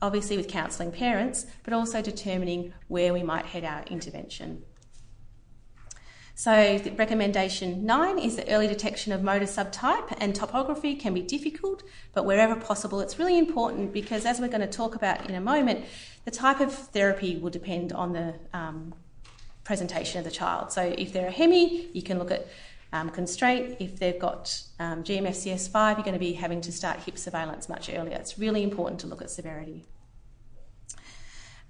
obviously 0.00 0.36
with 0.36 0.46
counselling 0.46 0.92
parents, 0.92 1.46
but 1.64 1.74
also 1.74 2.02
determining 2.02 2.72
where 2.86 3.12
we 3.12 3.24
might 3.24 3.46
head 3.46 3.64
our 3.64 3.82
intervention. 3.90 4.62
So, 6.40 6.80
recommendation 6.96 7.84
nine 7.84 8.18
is 8.18 8.36
that 8.36 8.46
early 8.48 8.66
detection 8.66 9.12
of 9.12 9.22
motor 9.22 9.44
subtype 9.44 10.16
and 10.16 10.34
topography 10.34 10.94
can 10.94 11.12
be 11.12 11.20
difficult, 11.20 11.82
but 12.14 12.24
wherever 12.24 12.56
possible, 12.56 13.00
it's 13.00 13.18
really 13.18 13.36
important 13.36 13.92
because, 13.92 14.24
as 14.24 14.40
we're 14.40 14.48
going 14.48 14.62
to 14.62 14.66
talk 14.66 14.94
about 14.94 15.28
in 15.28 15.34
a 15.34 15.40
moment, 15.42 15.84
the 16.24 16.30
type 16.30 16.60
of 16.60 16.72
therapy 16.72 17.36
will 17.36 17.50
depend 17.50 17.92
on 17.92 18.14
the 18.14 18.36
um, 18.54 18.94
presentation 19.64 20.16
of 20.18 20.24
the 20.24 20.30
child. 20.30 20.72
So, 20.72 20.80
if 20.96 21.12
they're 21.12 21.28
a 21.28 21.30
hemi, 21.30 21.90
you 21.92 22.00
can 22.00 22.18
look 22.18 22.30
at 22.30 22.46
um, 22.90 23.10
constraint. 23.10 23.76
If 23.78 23.98
they've 23.98 24.18
got 24.18 24.62
um, 24.78 25.04
GMFCS5, 25.04 25.96
you're 25.96 26.04
going 26.04 26.14
to 26.14 26.18
be 26.18 26.32
having 26.32 26.62
to 26.62 26.72
start 26.72 27.00
hip 27.00 27.18
surveillance 27.18 27.68
much 27.68 27.90
earlier. 27.90 28.16
It's 28.16 28.38
really 28.38 28.62
important 28.62 28.98
to 29.00 29.08
look 29.08 29.20
at 29.20 29.30
severity. 29.30 29.84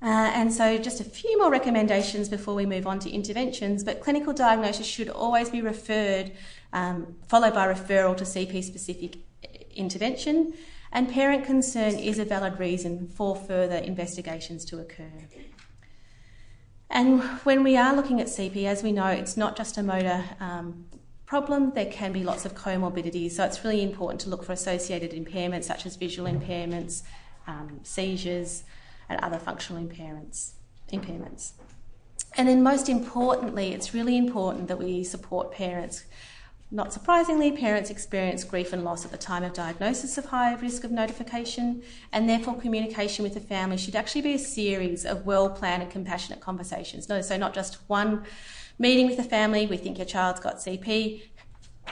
Uh, 0.02 0.30
and 0.35 0.52
so, 0.52 0.78
just 0.78 1.00
a 1.00 1.04
few 1.04 1.38
more 1.38 1.50
recommendations 1.50 2.28
before 2.28 2.54
we 2.54 2.64
move 2.64 2.87
on 2.87 2.99
to 3.00 3.11
interventions. 3.11 3.85
But 3.85 4.00
clinical 4.00 4.33
diagnosis 4.33 4.87
should 4.87 5.11
always 5.11 5.50
be 5.50 5.61
referred, 5.61 6.33
um, 6.73 7.16
followed 7.28 7.52
by 7.52 7.66
referral 7.66 8.16
to 8.16 8.25
CP 8.25 8.64
specific 8.64 9.19
intervention. 9.75 10.54
And 10.92 11.09
parent 11.09 11.45
concern 11.45 11.95
is 11.99 12.19
a 12.19 12.25
valid 12.25 12.59
reason 12.59 13.09
for 13.09 13.37
further 13.37 13.76
investigations 13.76 14.64
to 14.66 14.80
occur. 14.80 15.28
And 16.88 17.23
when 17.45 17.62
we 17.62 17.76
are 17.76 17.95
looking 17.95 18.21
at 18.21 18.26
CP, 18.26 18.64
as 18.64 18.83
we 18.83 18.90
know, 18.90 19.07
it's 19.07 19.37
not 19.37 19.57
just 19.57 19.78
a 19.78 19.83
motor 19.83 20.25
um, 20.40 20.87
problem, 21.26 21.71
there 21.75 21.87
can 21.87 22.12
be 22.12 22.25
lots 22.25 22.45
of 22.45 22.54
comorbidities. 22.57 23.33
So 23.33 23.45
it's 23.45 23.64
really 23.64 23.83
important 23.83 24.21
to 24.23 24.30
look 24.30 24.42
for 24.42 24.52
associated 24.52 25.12
impairments 25.12 25.64
such 25.64 25.87
as 25.87 25.95
visual 25.95 26.28
impairments, 26.28 27.02
um, 27.47 27.78
seizures 27.85 28.64
and 29.11 29.21
other 29.21 29.38
functional 29.38 29.83
impairments. 29.83 30.52
impairments. 30.90 31.52
And 32.37 32.49
then, 32.49 32.62
most 32.62 32.88
importantly, 32.88 33.73
it's 33.75 33.93
really 33.93 34.17
important 34.17 34.69
that 34.69 34.79
we 34.79 35.05
support 35.05 35.52
parents. 35.52 36.05
Not 36.71 36.93
surprisingly, 36.93 37.50
parents 37.50 37.90
experience 37.90 38.45
grief 38.45 38.73
and 38.73 38.85
loss 38.85 39.05
at 39.05 39.11
the 39.11 39.19
time 39.19 39.43
of 39.43 39.52
diagnosis 39.52 40.17
of 40.17 40.26
high 40.26 40.55
risk 40.55 40.85
of 40.85 40.93
notification, 40.93 41.83
and 42.12 42.29
therefore, 42.29 42.55
communication 42.57 43.25
with 43.25 43.35
the 43.35 43.40
family 43.40 43.76
should 43.76 43.97
actually 43.97 44.23
be 44.23 44.35
a 44.35 44.38
series 44.38 45.05
of 45.05 45.26
well 45.26 45.50
planned 45.50 45.83
and 45.83 45.90
compassionate 45.90 46.40
conversations. 46.40 47.09
No, 47.09 47.21
so, 47.21 47.37
not 47.37 47.52
just 47.52 47.79
one 47.88 48.25
meeting 48.79 49.09
with 49.09 49.17
the 49.17 49.25
family, 49.25 49.67
we 49.67 49.76
think 49.76 49.99
your 49.99 50.07
child's 50.07 50.38
got 50.38 50.57
CP, 50.57 51.23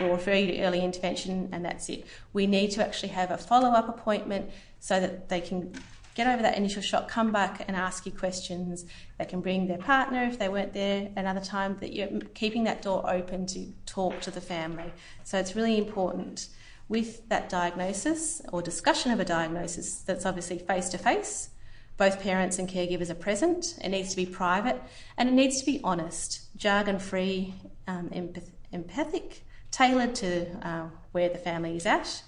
we'll 0.01 0.11
refer 0.11 0.35
you 0.35 0.53
to 0.53 0.61
early 0.61 0.81
intervention, 0.81 1.49
and 1.51 1.65
that's 1.65 1.89
it. 1.89 2.07
We 2.33 2.47
need 2.47 2.71
to 2.73 2.87
actually 2.87 3.11
have 3.11 3.33
a 3.33 3.39
follow 3.39 3.71
up 3.71 3.89
appointment 3.89 4.51
so 4.79 5.01
that 5.01 5.29
they 5.29 5.41
can 5.41 5.73
get 6.19 6.27
over 6.27 6.43
that 6.43 6.57
initial 6.57 6.83
shock, 6.83 7.09
come 7.09 7.31
back 7.31 7.65
and 7.69 7.77
ask 7.77 8.05
you 8.05 8.11
questions. 8.11 8.85
They 9.19 9.25
can 9.25 9.41
bring 9.41 9.69
their 9.69 9.79
partner 9.79 10.25
if 10.25 10.37
they 10.37 10.49
weren't 10.49 10.73
there 10.75 11.11
another 11.15 11.41
time, 11.41 11.77
that 11.81 11.93
you're 11.93 12.09
keeping 12.35 12.65
that 12.65 12.83
door 12.83 13.09
open 13.09 13.47
to 13.47 13.73
talk 13.87 14.21
to 14.23 14.33
the 14.33 14.41
family. 14.41 14.93
So 15.23 15.39
it's 15.39 15.55
really 15.55 15.79
important 15.79 16.49
with 16.89 17.29
that 17.29 17.49
diagnosis 17.49 18.43
or 18.53 18.61
discussion 18.63 19.13
of 19.13 19.21
a 19.21 19.25
diagnosis 19.25 20.01
that's 20.01 20.27
obviously 20.27 20.59
face 20.59 20.89
to 20.89 20.99
face. 20.99 21.51
Both 21.97 22.21
parents 22.21 22.59
and 22.59 22.69
caregivers 22.69 23.11
are 23.11 23.15
present. 23.15 23.79
It 23.81 23.91
needs 23.91 24.11
to 24.11 24.17
be 24.17 24.27
private 24.27 24.83
and 25.17 25.29
it 25.29 25.33
needs 25.33 25.61
to 25.61 25.67
be 25.67 25.81
honest, 25.85 26.49
jargon 26.57 26.99
free, 26.99 27.55
um, 27.87 28.09
empath- 28.11 28.51
empathic, 28.73 29.45
tailored 29.71 30.17
to 30.17 30.67
uh, 30.67 30.89
where 31.13 31.29
the 31.29 31.39
family 31.39 31.77
is 31.77 31.87
at. 31.87 32.25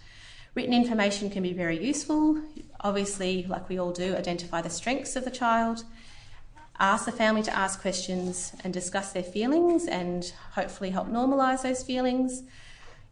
Written 0.54 0.74
information 0.74 1.28
can 1.28 1.42
be 1.42 1.52
very 1.52 1.84
useful. 1.84 2.40
Obviously, 2.80 3.44
like 3.48 3.68
we 3.68 3.78
all 3.78 3.92
do, 3.92 4.16
identify 4.16 4.62
the 4.62 4.70
strengths 4.70 5.16
of 5.16 5.24
the 5.24 5.30
child, 5.30 5.84
ask 6.78 7.04
the 7.04 7.12
family 7.12 7.42
to 7.42 7.56
ask 7.56 7.80
questions 7.80 8.52
and 8.64 8.72
discuss 8.72 9.12
their 9.12 9.22
feelings 9.22 9.86
and 9.86 10.32
hopefully 10.52 10.90
help 10.90 11.08
normalise 11.08 11.62
those 11.62 11.82
feelings. 11.82 12.42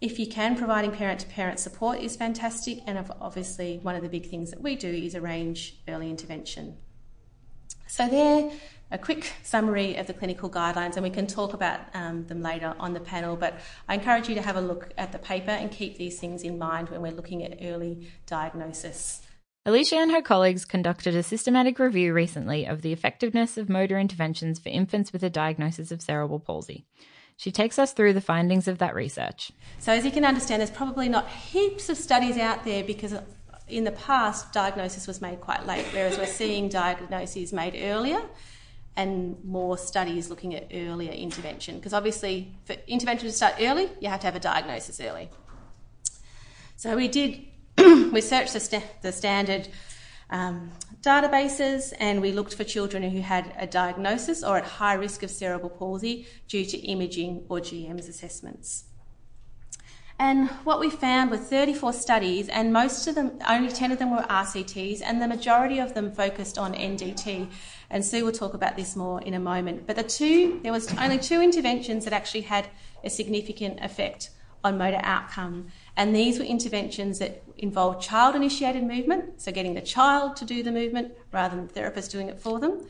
If 0.00 0.18
you 0.18 0.26
can, 0.26 0.56
providing 0.56 0.92
parent 0.92 1.20
to 1.20 1.26
parent 1.26 1.58
support 1.58 1.98
is 1.98 2.16
fantastic, 2.16 2.78
and 2.86 3.04
obviously, 3.20 3.78
one 3.82 3.96
of 3.96 4.02
the 4.02 4.08
big 4.08 4.30
things 4.30 4.50
that 4.50 4.62
we 4.62 4.76
do 4.76 4.88
is 4.88 5.14
arrange 5.14 5.80
early 5.88 6.08
intervention. 6.08 6.76
So, 7.88 8.08
there 8.08 8.50
a 8.90 8.98
quick 8.98 9.34
summary 9.42 9.96
of 9.96 10.06
the 10.06 10.14
clinical 10.14 10.48
guidelines, 10.48 10.94
and 10.94 11.02
we 11.02 11.10
can 11.10 11.26
talk 11.26 11.52
about 11.52 11.80
um, 11.94 12.26
them 12.26 12.42
later 12.42 12.74
on 12.78 12.94
the 12.94 13.00
panel. 13.00 13.36
But 13.36 13.58
I 13.88 13.94
encourage 13.94 14.28
you 14.28 14.34
to 14.36 14.42
have 14.42 14.56
a 14.56 14.60
look 14.60 14.92
at 14.96 15.12
the 15.12 15.18
paper 15.18 15.50
and 15.50 15.70
keep 15.70 15.98
these 15.98 16.18
things 16.18 16.42
in 16.42 16.58
mind 16.58 16.88
when 16.88 17.02
we're 17.02 17.12
looking 17.12 17.44
at 17.44 17.58
early 17.62 18.08
diagnosis. 18.26 19.22
Alicia 19.68 19.96
and 19.96 20.10
her 20.12 20.22
colleagues 20.22 20.64
conducted 20.64 21.14
a 21.14 21.22
systematic 21.22 21.78
review 21.78 22.14
recently 22.14 22.64
of 22.64 22.80
the 22.80 22.90
effectiveness 22.90 23.58
of 23.58 23.68
motor 23.68 23.98
interventions 23.98 24.58
for 24.58 24.70
infants 24.70 25.12
with 25.12 25.22
a 25.22 25.28
diagnosis 25.28 25.92
of 25.92 26.00
cerebral 26.00 26.40
palsy. 26.40 26.86
She 27.36 27.52
takes 27.52 27.78
us 27.78 27.92
through 27.92 28.14
the 28.14 28.22
findings 28.22 28.66
of 28.66 28.78
that 28.78 28.94
research. 28.94 29.52
So, 29.78 29.92
as 29.92 30.06
you 30.06 30.10
can 30.10 30.24
understand, 30.24 30.60
there's 30.60 30.70
probably 30.70 31.10
not 31.10 31.28
heaps 31.28 31.90
of 31.90 31.98
studies 31.98 32.38
out 32.38 32.64
there 32.64 32.82
because 32.82 33.14
in 33.68 33.84
the 33.84 33.92
past, 33.92 34.54
diagnosis 34.54 35.06
was 35.06 35.20
made 35.20 35.42
quite 35.42 35.66
late, 35.66 35.84
whereas 35.92 36.16
we're 36.16 36.24
seeing 36.24 36.70
diagnoses 36.70 37.52
made 37.52 37.76
earlier 37.78 38.22
and 38.96 39.36
more 39.44 39.76
studies 39.76 40.30
looking 40.30 40.54
at 40.54 40.68
earlier 40.72 41.12
intervention. 41.12 41.76
Because 41.76 41.92
obviously, 41.92 42.54
for 42.64 42.74
intervention 42.86 43.28
to 43.28 43.34
start 43.34 43.56
early, 43.60 43.90
you 44.00 44.08
have 44.08 44.20
to 44.20 44.26
have 44.28 44.34
a 44.34 44.40
diagnosis 44.40 44.98
early. 44.98 45.28
So 46.76 46.96
we 46.96 47.08
did, 47.08 47.44
we 48.12 48.20
searched 48.20 48.52
the, 48.52 48.60
st- 48.60 49.02
the 49.02 49.12
standard 49.12 49.68
um, 50.30 50.72
databases 51.00 51.92
and 51.98 52.20
we 52.20 52.32
looked 52.32 52.54
for 52.54 52.64
children 52.64 53.02
who 53.02 53.20
had 53.20 53.54
a 53.58 53.66
diagnosis 53.66 54.42
or 54.42 54.58
at 54.58 54.64
high 54.64 54.94
risk 54.94 55.22
of 55.22 55.30
cerebral 55.30 55.70
palsy 55.70 56.26
due 56.48 56.64
to 56.64 56.76
imaging 56.78 57.44
or 57.48 57.60
GM's 57.60 58.08
assessments. 58.08 58.84
And 60.20 60.48
what 60.64 60.80
we 60.80 60.90
found 60.90 61.30
were 61.30 61.36
34 61.36 61.92
studies, 61.92 62.48
and 62.48 62.72
most 62.72 63.06
of 63.06 63.14
them, 63.14 63.38
only 63.48 63.70
10 63.70 63.92
of 63.92 64.00
them 64.00 64.10
were 64.10 64.22
RCTs, 64.22 65.00
and 65.00 65.22
the 65.22 65.28
majority 65.28 65.78
of 65.78 65.94
them 65.94 66.10
focused 66.10 66.58
on 66.58 66.74
NDT. 66.74 67.48
And 67.88 68.04
Sue 68.04 68.24
will 68.24 68.32
talk 68.32 68.52
about 68.52 68.74
this 68.74 68.96
more 68.96 69.22
in 69.22 69.34
a 69.34 69.38
moment. 69.38 69.86
But 69.86 69.94
the 69.94 70.02
two, 70.02 70.58
there 70.64 70.72
was 70.72 70.92
only 70.98 71.18
two 71.18 71.40
interventions 71.40 72.02
that 72.02 72.12
actually 72.12 72.40
had 72.40 72.68
a 73.04 73.10
significant 73.10 73.78
effect 73.80 74.30
on 74.64 74.76
motor 74.76 75.00
outcome. 75.04 75.68
And 75.98 76.14
these 76.14 76.38
were 76.38 76.44
interventions 76.44 77.18
that 77.18 77.42
involved 77.58 78.00
child 78.00 78.36
initiated 78.36 78.84
movement, 78.84 79.42
so 79.42 79.50
getting 79.50 79.74
the 79.74 79.80
child 79.80 80.36
to 80.36 80.44
do 80.44 80.62
the 80.62 80.70
movement 80.70 81.12
rather 81.32 81.56
than 81.56 81.66
the 81.66 81.72
therapist 81.72 82.12
doing 82.12 82.28
it 82.28 82.38
for 82.38 82.60
them, 82.60 82.86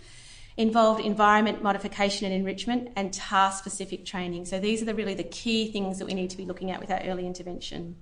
involved 0.59 1.01
environment 1.03 1.63
modification 1.63 2.27
and 2.27 2.35
enrichment, 2.35 2.91
and 2.97 3.15
task 3.15 3.61
specific 3.61 4.05
training. 4.05 4.45
So 4.45 4.61
these 4.61 4.83
are 4.83 4.85
the, 4.85 4.95
really 4.95 5.15
the 5.15 5.25
key 5.25 5.73
things 5.73 5.99
that 5.99 6.05
we 6.05 6.13
need 6.13 6.29
to 6.29 6.37
be 6.37 6.45
looking 6.45 6.71
at 6.71 6.81
with 6.81 6.91
our 6.91 7.01
early 7.01 7.27
intervention. 7.27 7.97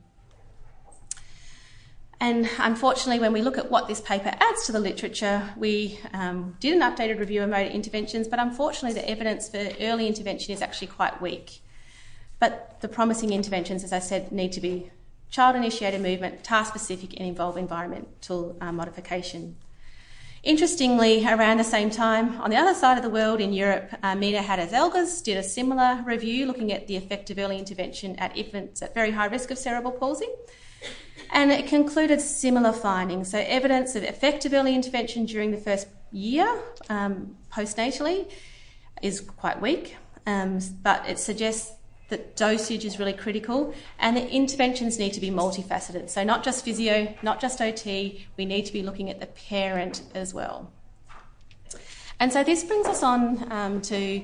And 2.18 2.50
unfortunately, 2.58 3.20
when 3.20 3.32
we 3.32 3.42
look 3.42 3.58
at 3.58 3.70
what 3.70 3.86
this 3.86 4.00
paper 4.00 4.32
adds 4.40 4.66
to 4.66 4.72
the 4.72 4.80
literature, 4.80 5.50
we 5.56 6.00
um, 6.14 6.56
did 6.58 6.75
an 6.75 6.80
updated 6.80 7.20
review 7.20 7.44
of 7.44 7.50
motor 7.50 7.70
interventions, 7.70 8.26
but 8.26 8.40
unfortunately, 8.40 9.00
the 9.00 9.08
evidence 9.08 9.48
for 9.48 9.68
early 9.80 10.08
intervention 10.08 10.52
is 10.52 10.62
actually 10.62 10.88
quite 10.88 11.22
weak. 11.22 11.60
But 12.40 12.80
the 12.80 12.88
promising 12.88 13.32
interventions, 13.32 13.84
as 13.84 13.92
I 13.92 14.00
said, 14.00 14.32
need 14.32 14.52
to 14.52 14.60
be 14.60 14.90
child 15.30 15.56
initiated 15.56 16.00
movement, 16.00 16.45
task 16.45 16.71
specific, 16.71 17.18
and 17.18 17.28
involve 17.28 17.56
environmental 17.56 18.56
uh, 18.61 18.73
modification. 18.73 19.56
Interestingly, 20.42 21.26
around 21.26 21.56
the 21.56 21.64
same 21.64 21.90
time, 21.90 22.40
on 22.40 22.50
the 22.50 22.56
other 22.56 22.73
side 22.73 22.97
of 22.97 23.02
the 23.02 23.11
world 23.11 23.40
in 23.40 23.52
Europe, 23.52 23.90
uh, 24.02 24.14
Mijna 24.14 24.38
Hadders-Algra 24.38 25.25
did 25.25 25.37
a 25.37 25.42
similar 25.42 26.04
review 26.06 26.47
looking 26.47 26.73
at 26.73 26.87
the 26.87 26.95
effect 26.95 27.30
of 27.30 27.38
early 27.38 27.59
intervention 27.59 28.14
at 28.16 28.37
infants 28.37 28.80
at 28.80 28.95
very 28.95 29.11
high 29.11 29.26
risk 29.26 29.50
of 29.50 29.59
cerebral 29.59 29.92
palsy. 29.92 30.28
And 31.30 31.50
it 31.50 31.66
concluded 31.66 32.21
similar 32.21 32.73
findings. 32.73 33.33
So, 33.33 33.38
evidence 33.38 33.97
of 33.97 34.04
effective 34.04 34.52
early 34.52 34.76
intervention 34.76 35.25
during 35.25 35.50
the 35.50 35.56
first 35.56 35.88
year 36.12 36.49
um, 36.88 37.37
postnatally 37.52 38.30
is 39.02 39.21
quite 39.21 39.61
weak, 39.61 39.97
um, 40.26 40.61
but 40.83 41.09
it 41.09 41.18
suggests 41.18 41.73
that 42.08 42.36
dosage 42.36 42.84
is 42.84 42.98
really 42.98 43.12
critical 43.12 43.75
and 43.98 44.16
the 44.16 44.30
interventions 44.30 44.98
need 44.98 45.12
to 45.12 45.20
be 45.20 45.30
multifaceted. 45.30 46.08
So, 46.08 46.22
not 46.22 46.44
just 46.44 46.64
physio, 46.64 47.14
not 47.22 47.40
just 47.40 47.60
OT, 47.60 48.26
we 48.36 48.44
need 48.44 48.66
to 48.66 48.72
be 48.72 48.82
looking 48.82 49.10
at 49.10 49.20
the 49.20 49.26
parent 49.26 50.02
as 50.14 50.32
well. 50.32 50.70
And 52.20 52.32
so, 52.32 52.44
this 52.44 52.64
brings 52.64 52.86
us 52.86 53.02
on 53.02 53.50
um, 53.52 53.80
to 53.82 54.22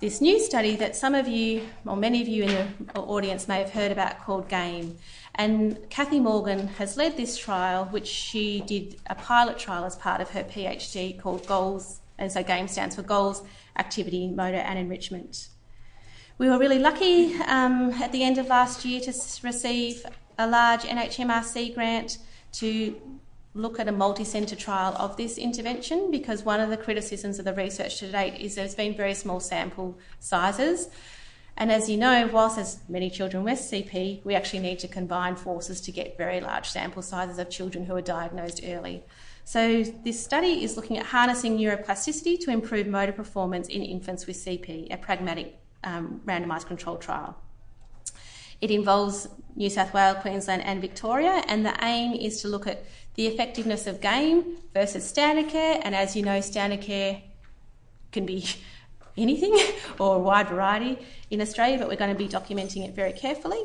this 0.00 0.20
new 0.20 0.40
study 0.40 0.76
that 0.76 0.96
some 0.96 1.14
of 1.14 1.28
you, 1.28 1.68
or 1.86 1.96
many 1.96 2.22
of 2.22 2.28
you 2.28 2.44
in 2.44 2.88
the 2.94 3.00
audience, 3.00 3.46
may 3.46 3.58
have 3.58 3.70
heard 3.70 3.92
about 3.92 4.18
called 4.20 4.48
GAME. 4.48 4.96
And 5.34 5.78
Cathy 5.90 6.20
Morgan 6.20 6.68
has 6.68 6.96
led 6.96 7.16
this 7.16 7.36
trial, 7.36 7.84
which 7.86 8.06
she 8.06 8.62
did 8.62 8.96
a 9.06 9.14
pilot 9.14 9.58
trial 9.58 9.84
as 9.84 9.96
part 9.96 10.20
of 10.20 10.30
her 10.30 10.42
PhD 10.42 11.20
called 11.20 11.46
Goals, 11.46 12.00
and 12.18 12.32
so 12.32 12.42
GAME 12.42 12.68
stands 12.68 12.96
for 12.96 13.02
Goals, 13.02 13.42
Activity, 13.78 14.26
Motor 14.26 14.58
and 14.58 14.78
Enrichment. 14.78 15.48
We 16.40 16.48
were 16.48 16.58
really 16.58 16.78
lucky 16.78 17.34
um, 17.42 17.92
at 18.00 18.12
the 18.12 18.24
end 18.24 18.38
of 18.38 18.46
last 18.46 18.86
year 18.86 18.98
to 19.02 19.12
receive 19.42 20.06
a 20.38 20.46
large 20.46 20.84
NHMRC 20.84 21.74
grant 21.74 22.16
to 22.52 22.98
look 23.52 23.78
at 23.78 23.88
a 23.88 23.92
multi-centre 23.92 24.56
trial 24.56 24.96
of 24.96 25.18
this 25.18 25.36
intervention 25.36 26.10
because 26.10 26.42
one 26.42 26.58
of 26.60 26.70
the 26.70 26.78
criticisms 26.78 27.38
of 27.38 27.44
the 27.44 27.52
research 27.52 27.98
to 27.98 28.10
date 28.10 28.40
is 28.40 28.54
there's 28.54 28.74
been 28.74 28.96
very 28.96 29.12
small 29.12 29.38
sample 29.38 29.98
sizes. 30.18 30.88
And 31.58 31.70
as 31.70 31.90
you 31.90 31.98
know, 31.98 32.30
whilst 32.32 32.56
there's 32.56 32.78
many 32.88 33.10
children 33.10 33.44
with 33.44 33.58
CP, 33.58 34.24
we 34.24 34.34
actually 34.34 34.60
need 34.60 34.78
to 34.78 34.88
combine 34.88 35.36
forces 35.36 35.78
to 35.82 35.92
get 35.92 36.16
very 36.16 36.40
large 36.40 36.70
sample 36.70 37.02
sizes 37.02 37.38
of 37.38 37.50
children 37.50 37.84
who 37.84 37.94
are 37.96 38.00
diagnosed 38.00 38.62
early. 38.64 39.02
So 39.44 39.82
this 39.82 40.24
study 40.24 40.64
is 40.64 40.74
looking 40.74 40.96
at 40.96 41.04
harnessing 41.04 41.58
neuroplasticity 41.58 42.40
to 42.40 42.50
improve 42.50 42.86
motor 42.86 43.12
performance 43.12 43.68
in 43.68 43.82
infants 43.82 44.26
with 44.26 44.36
CP, 44.36 44.90
a 44.90 44.96
pragmatic 44.96 45.60
randomised 45.84 46.66
controlled 46.66 47.00
trial. 47.00 47.36
It 48.60 48.70
involves 48.70 49.28
New 49.56 49.70
South 49.70 49.94
Wales, 49.94 50.18
Queensland, 50.20 50.62
and 50.62 50.80
Victoria, 50.80 51.42
and 51.48 51.64
the 51.64 51.74
aim 51.82 52.12
is 52.12 52.42
to 52.42 52.48
look 52.48 52.66
at 52.66 52.84
the 53.14 53.26
effectiveness 53.26 53.86
of 53.86 54.00
game 54.00 54.58
versus 54.74 55.06
standard 55.06 55.48
care. 55.48 55.80
And 55.82 55.94
as 55.94 56.14
you 56.14 56.22
know, 56.22 56.40
standard 56.40 56.82
care 56.82 57.22
can 58.12 58.26
be 58.26 58.46
anything 59.16 59.58
or 59.98 60.16
a 60.16 60.18
wide 60.18 60.48
variety 60.48 60.98
in 61.30 61.40
Australia, 61.40 61.78
but 61.78 61.88
we're 61.88 61.96
going 61.96 62.12
to 62.12 62.18
be 62.18 62.28
documenting 62.28 62.86
it 62.86 62.94
very 62.94 63.12
carefully. 63.12 63.62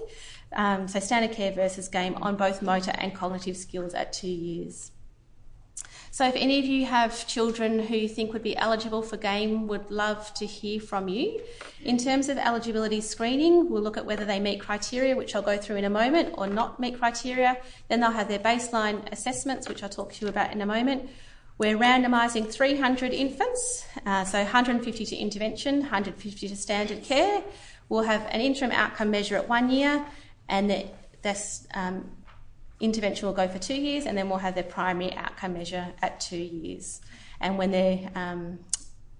Um, 0.53 0.87
so, 0.87 0.99
standard 0.99 1.35
care 1.35 1.51
versus 1.51 1.89
game 1.89 2.15
on 2.21 2.37
both 2.37 2.61
motor 2.61 2.91
and 2.95 3.13
cognitive 3.13 3.57
skills 3.57 3.93
at 3.93 4.13
two 4.13 4.29
years. 4.29 4.91
So, 6.15 6.25
if 6.25 6.35
any 6.37 6.59
of 6.59 6.65
you 6.65 6.85
have 6.85 7.27
children 7.27 7.77
who 7.77 7.97
you 7.97 8.07
think 8.07 8.31
would 8.31 8.41
be 8.41 8.55
eligible 8.55 9.01
for 9.01 9.17
GAME, 9.17 9.67
would 9.67 9.91
love 9.91 10.33
to 10.35 10.45
hear 10.45 10.79
from 10.79 11.09
you. 11.09 11.41
In 11.83 11.97
terms 11.97 12.29
of 12.29 12.37
eligibility 12.37 13.01
screening, 13.01 13.69
we'll 13.69 13.81
look 13.81 13.97
at 13.97 14.05
whether 14.05 14.23
they 14.23 14.39
meet 14.39 14.61
criteria, 14.61 15.13
which 15.13 15.35
I'll 15.35 15.41
go 15.41 15.57
through 15.57 15.75
in 15.75 15.83
a 15.83 15.89
moment, 15.89 16.35
or 16.37 16.47
not 16.47 16.79
meet 16.79 16.97
criteria. 16.99 17.57
Then 17.89 17.99
they'll 17.99 18.11
have 18.11 18.29
their 18.29 18.39
baseline 18.39 19.11
assessments, 19.11 19.67
which 19.67 19.83
I'll 19.83 19.89
talk 19.89 20.13
to 20.13 20.21
you 20.21 20.29
about 20.29 20.53
in 20.53 20.61
a 20.61 20.65
moment. 20.65 21.09
We're 21.57 21.77
randomising 21.77 22.49
300 22.49 23.11
infants, 23.11 23.85
uh, 24.05 24.23
so 24.23 24.37
150 24.41 25.05
to 25.07 25.15
intervention, 25.17 25.79
150 25.79 26.47
to 26.47 26.55
standard 26.55 27.03
care. 27.03 27.43
We'll 27.89 28.03
have 28.03 28.25
an 28.31 28.39
interim 28.39 28.71
outcome 28.71 29.11
measure 29.11 29.35
at 29.35 29.49
one 29.49 29.69
year, 29.69 30.05
and 30.47 30.89
that's 31.21 31.67
um, 31.73 32.09
intervention 32.79 33.27
will 33.27 33.33
go 33.33 33.47
for 33.47 33.59
two 33.59 33.75
years, 33.75 34.05
and 34.05 34.17
then 34.17 34.29
we'll 34.29 34.39
have 34.39 34.55
their 34.55 34.63
primary 34.63 35.13
outcome 35.15 35.53
measure 35.53 35.93
at 36.01 36.19
two 36.19 36.37
years. 36.37 37.01
And 37.39 37.57
when 37.57 37.71
they 37.71 38.09
um, 38.15 38.59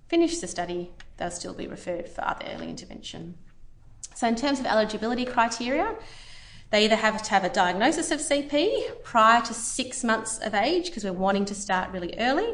finish 0.07 0.39
the 0.39 0.47
study, 0.47 0.91
they'll 1.17 1.31
still 1.31 1.53
be 1.53 1.67
referred 1.67 2.09
for 2.09 2.25
other 2.25 2.45
early 2.53 2.69
intervention. 2.69 3.35
So, 4.13 4.27
in 4.27 4.35
terms 4.35 4.59
of 4.59 4.65
eligibility 4.65 5.25
criteria, 5.25 5.95
they 6.71 6.85
either 6.85 6.95
have 6.95 7.21
to 7.21 7.29
have 7.29 7.43
a 7.43 7.49
diagnosis 7.49 8.11
of 8.11 8.19
CP 8.19 9.03
prior 9.03 9.41
to 9.41 9.53
six 9.53 10.03
months 10.03 10.39
of 10.39 10.53
age, 10.53 10.85
because 10.85 11.03
we're 11.03 11.13
wanting 11.13 11.45
to 11.45 11.55
start 11.55 11.91
really 11.91 12.13
early. 12.17 12.53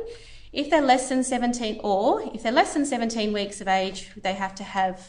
If 0.52 0.70
they're 0.70 0.82
less 0.82 1.08
than 1.08 1.24
17, 1.24 1.80
or 1.84 2.22
if 2.34 2.44
they're 2.44 2.52
less 2.52 2.74
than 2.74 2.86
17 2.86 3.32
weeks 3.32 3.62
of 3.62 3.68
age, 3.68 4.10
they 4.22 4.34
have 4.34 4.54
to 4.56 4.64
have 4.64 5.08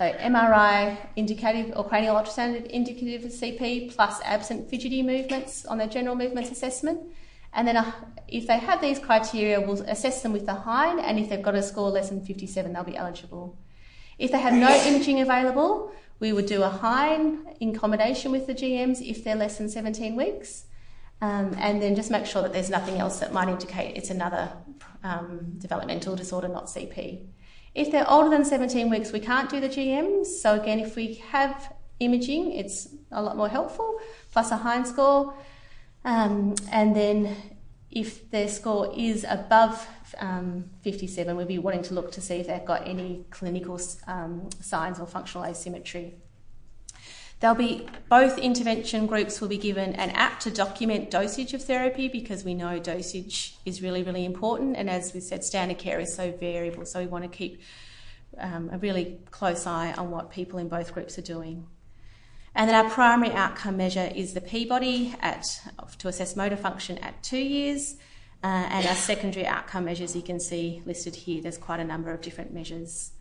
so 0.00 0.10
MRI 0.12 0.96
indicative 1.14 1.74
or 1.76 1.86
cranial 1.86 2.16
ultrasound 2.16 2.64
indicative 2.68 3.22
of 3.22 3.32
CP 3.32 3.94
plus 3.94 4.18
absent 4.24 4.70
fidgety 4.70 5.02
movements 5.02 5.66
on 5.66 5.76
their 5.76 5.88
general 5.88 6.16
movements 6.16 6.50
assessment. 6.50 7.00
And 7.52 7.68
then 7.68 7.76
uh, 7.76 7.92
if 8.26 8.46
they 8.46 8.56
have 8.56 8.80
these 8.80 8.98
criteria, 8.98 9.60
we'll 9.60 9.82
assess 9.82 10.22
them 10.22 10.32
with 10.32 10.46
the 10.46 10.54
HINE, 10.54 11.00
and 11.00 11.18
if 11.18 11.28
they've 11.28 11.42
got 11.42 11.54
a 11.54 11.62
score 11.62 11.90
less 11.90 12.08
than 12.08 12.24
57, 12.24 12.72
they'll 12.72 12.82
be 12.82 12.96
eligible. 12.96 13.58
If 14.18 14.32
they 14.32 14.38
have 14.40 14.54
no 14.54 14.74
imaging 14.86 15.20
available, 15.20 15.92
we 16.18 16.32
would 16.32 16.46
do 16.46 16.62
a 16.62 16.70
HINE 16.70 17.56
in 17.60 17.76
combination 17.76 18.32
with 18.32 18.46
the 18.46 18.54
GMs 18.54 19.06
if 19.06 19.22
they're 19.22 19.36
less 19.36 19.58
than 19.58 19.68
17 19.68 20.16
weeks. 20.16 20.64
Um, 21.20 21.54
and 21.58 21.82
then 21.82 21.94
just 21.94 22.10
make 22.10 22.24
sure 22.24 22.40
that 22.40 22.54
there's 22.54 22.70
nothing 22.70 22.96
else 22.96 23.20
that 23.20 23.34
might 23.34 23.50
indicate 23.50 23.98
it's 23.98 24.08
another 24.08 24.50
um, 25.04 25.56
developmental 25.58 26.16
disorder, 26.16 26.48
not 26.48 26.68
CP. 26.68 27.26
If 27.74 27.90
they're 27.92 28.10
older 28.10 28.30
than 28.30 28.44
17 28.44 28.90
weeks, 28.90 29.12
we 29.12 29.20
can't 29.20 29.48
do 29.48 29.60
the 29.60 29.68
GMs. 29.68 30.26
So 30.26 30.60
again, 30.60 30.80
if 30.80 30.96
we 30.96 31.14
have 31.30 31.72
imaging, 32.00 32.52
it's 32.52 32.88
a 33.12 33.22
lot 33.22 33.36
more 33.36 33.48
helpful, 33.48 33.98
plus 34.32 34.50
a 34.50 34.56
HINE 34.56 34.84
score. 34.84 35.34
Um, 36.04 36.54
and 36.72 36.96
then 36.96 37.36
if 37.90 38.30
their 38.30 38.48
score 38.48 38.92
is 38.96 39.24
above 39.28 39.86
um, 40.18 40.70
57, 40.82 41.36
we'd 41.36 41.48
be 41.48 41.58
wanting 41.58 41.82
to 41.82 41.94
look 41.94 42.12
to 42.12 42.20
see 42.20 42.36
if 42.36 42.46
they've 42.46 42.64
got 42.64 42.86
any 42.88 43.24
clinical 43.30 43.80
um, 44.06 44.48
signs 44.60 44.98
or 44.98 45.06
functional 45.06 45.46
asymmetry. 45.46 46.14
There'll 47.40 47.56
be 47.56 47.86
both 48.10 48.36
intervention 48.36 49.06
groups 49.06 49.40
will 49.40 49.48
be 49.48 49.56
given 49.56 49.94
an 49.94 50.10
app 50.10 50.40
to 50.40 50.50
document 50.50 51.10
dosage 51.10 51.54
of 51.54 51.64
therapy 51.64 52.06
because 52.06 52.44
we 52.44 52.52
know 52.52 52.78
dosage 52.78 53.56
is 53.64 53.80
really, 53.80 54.02
really 54.02 54.26
important. 54.26 54.76
And 54.76 54.90
as 54.90 55.14
we 55.14 55.20
said, 55.20 55.42
standard 55.42 55.78
care 55.78 55.98
is 55.98 56.14
so 56.14 56.32
variable, 56.32 56.84
so 56.84 57.00
we 57.00 57.06
want 57.06 57.24
to 57.24 57.30
keep 57.30 57.62
um, 58.36 58.68
a 58.70 58.78
really 58.78 59.18
close 59.30 59.66
eye 59.66 59.92
on 59.92 60.10
what 60.10 60.30
people 60.30 60.58
in 60.58 60.68
both 60.68 60.92
groups 60.92 61.18
are 61.18 61.22
doing. 61.22 61.66
And 62.54 62.68
then 62.68 62.84
our 62.84 62.90
primary 62.90 63.32
outcome 63.32 63.78
measure 63.78 64.10
is 64.14 64.34
the 64.34 64.40
Peabody 64.42 65.14
at, 65.20 65.46
to 65.98 66.08
assess 66.08 66.36
motor 66.36 66.56
function 66.56 66.98
at 66.98 67.22
two 67.22 67.38
years. 67.38 67.96
Uh, 68.42 68.46
and 68.70 68.86
our 68.86 68.94
secondary 68.94 69.46
outcome 69.46 69.84
measures 69.84 70.16
you 70.16 70.22
can 70.22 70.40
see 70.40 70.82
listed 70.84 71.14
here. 71.14 71.40
There's 71.40 71.58
quite 71.58 71.80
a 71.80 71.84
number 71.84 72.10
of 72.10 72.20
different 72.20 72.52
measures. 72.52 73.12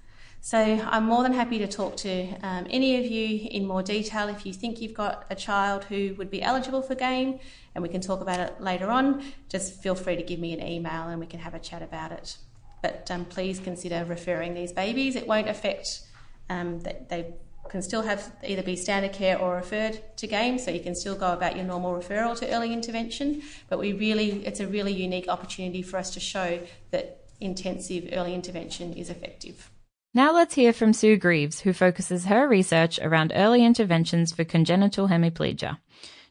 So 0.42 0.58
I'm 0.58 1.06
more 1.06 1.22
than 1.24 1.34
happy 1.34 1.60
to 1.60 1.68
talk 1.68 1.98
to 1.98 2.28
um, 2.44 2.66
any 2.70 2.98
of 2.98 3.06
you 3.06 3.48
in 3.52 3.68
more 3.68 3.84
detail 3.84 4.30
if 4.30 4.46
you 4.46 4.54
think 4.54 4.80
you've 4.80 4.94
got 4.94 5.26
a 5.30 5.36
child 5.36 5.84
who 5.86 6.16
would 6.18 6.32
be 6.32 6.42
eligible 6.42 6.82
for 6.82 6.96
GAME, 6.96 7.40
and 7.76 7.82
we 7.82 7.90
can 7.90 8.02
talk 8.02 8.22
about 8.22 8.40
it 8.40 8.62
later 8.62 8.90
on. 8.90 9.22
Just 9.50 9.82
feel 9.82 9.96
free 9.96 10.16
to 10.16 10.24
give 10.24 10.40
me 10.40 10.54
an 10.54 10.66
email 10.66 11.08
and 11.10 11.20
we 11.20 11.26
can 11.26 11.42
have 11.42 11.54
a 11.54 11.60
chat 11.60 11.82
about 11.82 12.12
it. 12.14 12.38
But 12.82 13.12
um, 13.12 13.26
please 13.26 13.60
consider 13.60 14.06
referring 14.06 14.54
these 14.54 14.72
babies. 14.72 15.18
It 15.18 15.28
won't 15.28 15.50
affect 15.50 16.04
um, 16.50 16.80
that 16.82 17.10
they 17.10 17.34
can 17.68 17.82
still 17.82 18.02
have 18.02 18.32
either 18.44 18.64
be 18.64 18.76
standard 18.76 19.14
care 19.14 19.38
or 19.38 19.56
referred 19.56 20.00
to 20.18 20.26
GAME, 20.26 20.58
so 20.58 20.72
you 20.72 20.80
can 20.80 20.96
still 20.96 21.16
go 21.16 21.34
about 21.34 21.58
your 21.58 21.66
normal 21.66 21.94
referral 21.94 22.36
to 22.40 22.50
early 22.50 22.72
intervention. 22.72 23.44
But 23.68 23.78
we 23.78 23.92
really, 23.92 24.46
it's 24.46 24.62
a 24.62 24.68
really 24.68 24.94
unique 24.94 25.28
opportunity 25.28 25.82
for 25.82 25.98
us 25.98 26.12
to 26.12 26.22
show 26.22 26.60
that 26.92 27.26
intensive 27.42 28.10
early 28.14 28.34
intervention 28.34 28.94
is 28.94 29.10
effective. 29.10 29.70
Now 30.12 30.34
let's 30.34 30.56
hear 30.56 30.74
from 30.74 30.94
Sue 30.94 31.18
Greaves, 31.18 31.60
who 31.60 31.72
focuses 31.72 32.26
her 32.26 32.48
research 32.48 32.98
around 33.00 33.32
early 33.36 33.64
interventions 33.64 34.32
for 34.32 34.44
congenital 34.44 35.08
hemiplegia. 35.08 35.78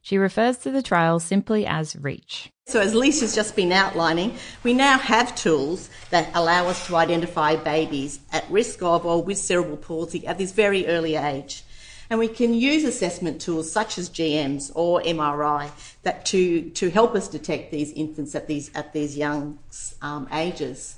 She 0.02 0.18
refers 0.18 0.58
to 0.58 0.72
the 0.72 0.82
trial 0.82 1.20
simply 1.20 1.64
as 1.64 1.94
REACH. 1.94 2.50
So, 2.66 2.80
as 2.80 2.92
Lisa's 2.92 3.36
just 3.36 3.54
been 3.54 3.70
outlining, 3.70 4.36
we 4.64 4.74
now 4.74 4.98
have 4.98 5.36
tools 5.36 5.90
that 6.10 6.28
allow 6.34 6.66
us 6.66 6.88
to 6.88 6.96
identify 6.96 7.54
babies 7.54 8.18
at 8.32 8.50
risk 8.50 8.82
of 8.82 9.06
or 9.06 9.22
with 9.22 9.38
cerebral 9.38 9.76
palsy 9.76 10.26
at 10.26 10.38
this 10.38 10.50
very 10.50 10.88
early 10.88 11.14
age. 11.14 11.62
And 12.10 12.18
we 12.18 12.26
can 12.26 12.54
use 12.54 12.82
assessment 12.82 13.40
tools 13.40 13.70
such 13.70 13.96
as 13.96 14.10
GMs 14.10 14.72
or 14.74 15.02
MRI 15.02 15.70
that 16.02 16.26
to, 16.26 16.70
to 16.70 16.90
help 16.90 17.14
us 17.14 17.28
detect 17.28 17.70
these 17.70 17.92
infants 17.92 18.34
at 18.34 18.48
these, 18.48 18.72
at 18.74 18.92
these 18.92 19.16
young 19.16 19.60
um, 20.02 20.26
ages. 20.32 20.97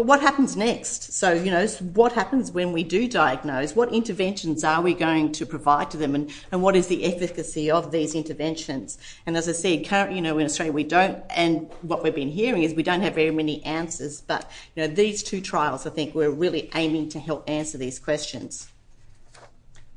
But 0.00 0.06
what 0.06 0.22
happens 0.22 0.56
next? 0.56 1.12
So, 1.12 1.34
you 1.34 1.50
know, 1.50 1.66
what 1.92 2.12
happens 2.12 2.52
when 2.52 2.72
we 2.72 2.82
do 2.82 3.06
diagnose? 3.06 3.76
What 3.76 3.92
interventions 3.92 4.64
are 4.64 4.80
we 4.80 4.94
going 4.94 5.30
to 5.32 5.44
provide 5.44 5.90
to 5.90 5.98
them 5.98 6.14
and, 6.14 6.32
and 6.50 6.62
what 6.62 6.74
is 6.74 6.86
the 6.86 7.04
efficacy 7.04 7.70
of 7.70 7.92
these 7.92 8.14
interventions? 8.14 8.96
And 9.26 9.36
as 9.36 9.46
I 9.46 9.52
said, 9.52 9.86
currently, 9.86 10.16
you 10.16 10.22
know, 10.22 10.38
in 10.38 10.46
Australia 10.46 10.72
we 10.72 10.84
don't, 10.84 11.22
and 11.28 11.70
what 11.82 12.02
we've 12.02 12.14
been 12.14 12.30
hearing 12.30 12.62
is 12.62 12.72
we 12.72 12.82
don't 12.82 13.02
have 13.02 13.14
very 13.14 13.30
many 13.30 13.62
answers, 13.62 14.22
but, 14.22 14.50
you 14.74 14.80
know, 14.80 14.88
these 14.94 15.22
two 15.22 15.42
trials, 15.42 15.86
I 15.86 15.90
think 15.90 16.14
we're 16.14 16.30
really 16.30 16.70
aiming 16.74 17.10
to 17.10 17.20
help 17.20 17.44
answer 17.46 17.76
these 17.76 17.98
questions. 17.98 18.70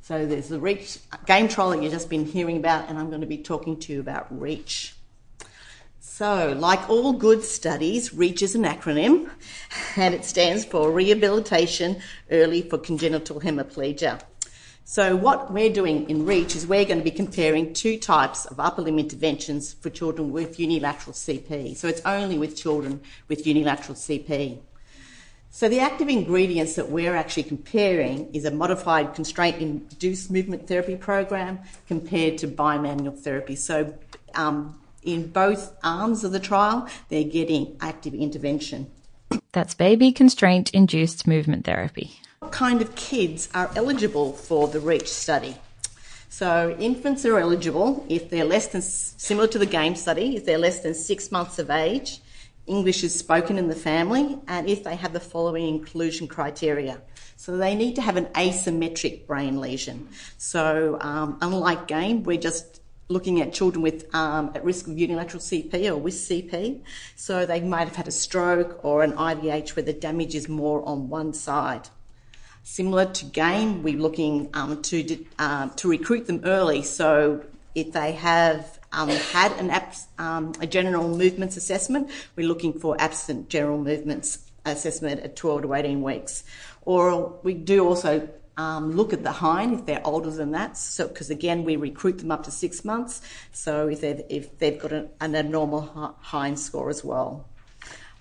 So 0.02 0.26
there's 0.26 0.50
the 0.50 0.60
REACH 0.60 0.98
game 1.28 1.48
trial 1.48 1.70
that 1.70 1.82
you've 1.82 1.94
just 1.94 2.10
been 2.10 2.26
hearing 2.26 2.58
about, 2.58 2.90
and 2.90 3.00
I'm 3.00 3.08
going 3.08 3.22
to 3.22 3.28
be 3.28 3.38
talking 3.38 3.80
to 3.80 3.94
you 3.94 4.02
about 4.02 4.28
REACH. 4.38 4.96
So, 6.16 6.56
like 6.60 6.92
all 6.92 7.14
good 7.14 7.44
studies, 7.44 8.14
REACH 8.14 8.44
is 8.44 8.54
an 8.54 8.66
acronym 8.66 9.32
and 9.96 10.14
it 10.14 10.24
stands 10.26 10.64
for 10.64 10.92
Rehabilitation 10.92 12.00
Early 12.30 12.62
for 12.62 12.78
Congenital 12.78 13.42
Hemiplegia. 13.42 14.22
So, 14.86 15.16
what 15.16 15.52
we're 15.52 15.74
doing 15.74 16.08
in 16.12 16.28
REACH 16.28 16.56
is 16.56 16.68
we're 16.68 16.86
going 16.86 17.00
to 17.00 17.04
be 17.04 17.10
comparing 17.10 17.74
two 17.74 17.98
types 17.98 18.46
of 18.46 18.60
upper 18.60 18.84
limb 18.84 19.00
interventions 19.00 19.74
for 19.74 19.90
children 19.90 20.32
with 20.32 20.60
unilateral 20.60 21.16
CP. 21.16 21.76
So, 21.76 21.88
it's 21.88 22.02
only 22.06 22.38
with 22.38 22.56
children 22.56 23.02
with 23.28 23.48
unilateral 23.48 23.96
CP. 23.96 24.60
So, 25.50 25.68
the 25.68 25.80
active 25.80 26.10
ingredients 26.10 26.76
that 26.76 26.92
we're 26.92 27.16
actually 27.16 27.46
comparing 27.46 28.32
is 28.36 28.46
a 28.46 28.52
modified 28.52 29.16
constraint 29.16 29.58
induced 29.58 30.30
movement 30.30 30.68
therapy 30.68 30.96
program 30.96 31.58
compared 31.88 32.38
to 32.38 32.48
bimanual 32.48 33.18
therapy. 33.18 33.56
So, 33.56 33.96
um, 34.36 34.80
in 35.06 35.28
both 35.28 35.74
arms 35.84 36.24
of 36.24 36.32
the 36.32 36.40
trial, 36.40 36.88
they're 37.10 37.24
getting 37.24 37.78
active 37.82 38.14
intervention. 38.14 38.90
That's 39.52 39.74
baby 39.74 40.12
constraint 40.12 40.70
induced 40.72 41.28
movement 41.28 41.66
therapy. 41.66 42.12
What 42.40 42.52
kind 42.52 42.82
of 42.82 42.96
kids 42.96 43.50
are 43.54 43.72
eligible 43.76 44.34
for 44.34 44.68
the 44.68 44.80
REACH 44.80 45.08
study? 45.08 45.56
So, 46.30 46.76
infants 46.80 47.26
are 47.26 47.38
eligible 47.38 48.06
if 48.10 48.30
they're 48.30 48.44
less 48.44 48.68
than, 48.68 48.82
similar 48.82 49.48
to 49.50 49.60
the 49.60 49.68
game 49.68 49.96
study, 49.96 50.36
if 50.36 50.46
they're 50.46 50.58
less 50.58 50.80
than 50.80 50.96
six 50.96 51.32
months 51.32 51.60
of 51.60 51.70
age, 51.70 52.22
English 52.66 53.04
is 53.04 53.18
spoken 53.18 53.58
in 53.60 53.68
the 53.68 53.76
family, 53.76 54.40
and 54.48 54.68
if 54.68 54.84
they 54.84 54.96
have 54.96 55.14
the 55.14 55.20
following 55.20 55.68
inclusion 55.68 56.28
criteria. 56.28 57.00
So, 57.36 57.56
they 57.58 57.76
need 57.76 57.96
to 57.96 58.02
have 58.02 58.18
an 58.18 58.26
asymmetric 58.34 59.28
brain 59.28 59.62
lesion. 59.62 60.10
So, 60.40 60.98
um, 61.02 61.38
unlike 61.42 61.88
game, 61.88 62.24
we're 62.24 62.40
just 62.40 62.82
looking 63.10 63.42
at 63.42 63.54
children 63.54 63.82
with 63.82 64.14
um, 64.16 64.52
at 64.56 64.64
risk 64.64 64.88
of 64.88 64.98
unilateral 64.98 65.42
CP 65.42 65.90
or 65.90 65.98
with 65.98 66.14
CP. 66.14 66.82
So 67.16 67.46
they 67.46 67.62
might 67.62 67.88
have 67.88 67.96
had 67.96 68.08
a 68.08 68.12
stroke 68.12 68.84
or 68.84 69.04
an 69.04 69.14
IVH 69.14 69.76
where 69.76 69.84
the 69.84 69.94
damage 69.94 70.36
is 70.36 70.48
more 70.50 70.88
on 70.88 71.10
one 71.10 71.34
side. 71.34 71.90
Similar 72.64 73.06
to 73.06 73.26
GAME, 73.26 73.84
we're 73.84 74.00
looking 74.00 74.50
um, 74.54 74.82
to 74.84 75.26
uh, 75.38 75.68
to 75.70 75.90
recruit 75.90 76.28
them 76.28 76.42
early. 76.46 76.82
So 76.82 77.44
if 77.76 77.92
they 77.92 78.14
have 78.14 78.80
um, 78.94 79.10
had 79.10 79.52
an 79.54 79.70
abs- 79.70 80.08
um, 80.18 80.54
a 80.62 80.68
general 80.68 81.10
movements 81.10 81.58
assessment, 81.58 82.10
we're 82.36 82.48
looking 82.48 82.72
for 82.74 82.96
absent 83.00 83.50
general 83.50 83.80
movements 83.80 84.50
assessment 84.66 85.22
at 85.22 85.36
12 85.36 85.64
to 85.64 85.74
18 85.74 86.02
weeks. 86.02 86.44
Or 86.84 87.38
we 87.44 87.54
do 87.54 87.86
also 87.86 88.30
um, 88.58 88.92
look 88.92 89.14
at 89.14 89.24
the 89.24 89.32
HINE 89.32 89.74
if 89.74 89.86
they're 89.86 90.06
older 90.06 90.32
than 90.32 90.52
that. 90.52 90.78
So, 90.78 91.08
because 91.08 91.30
again, 91.30 91.64
we 91.64 91.76
recruit 91.76 92.20
them 92.20 92.32
up 92.32 92.44
to 92.44 92.52
six 92.52 92.86
months. 92.86 93.22
So 93.52 93.88
if 93.88 94.02
they've, 94.02 94.22
if 94.30 94.58
they've 94.60 94.80
got 94.80 94.92
an, 94.92 95.10
an 95.20 95.36
abnormal 95.36 96.16
HINE 96.22 96.58
score 96.58 96.90
as 96.90 97.04
well 97.04 97.46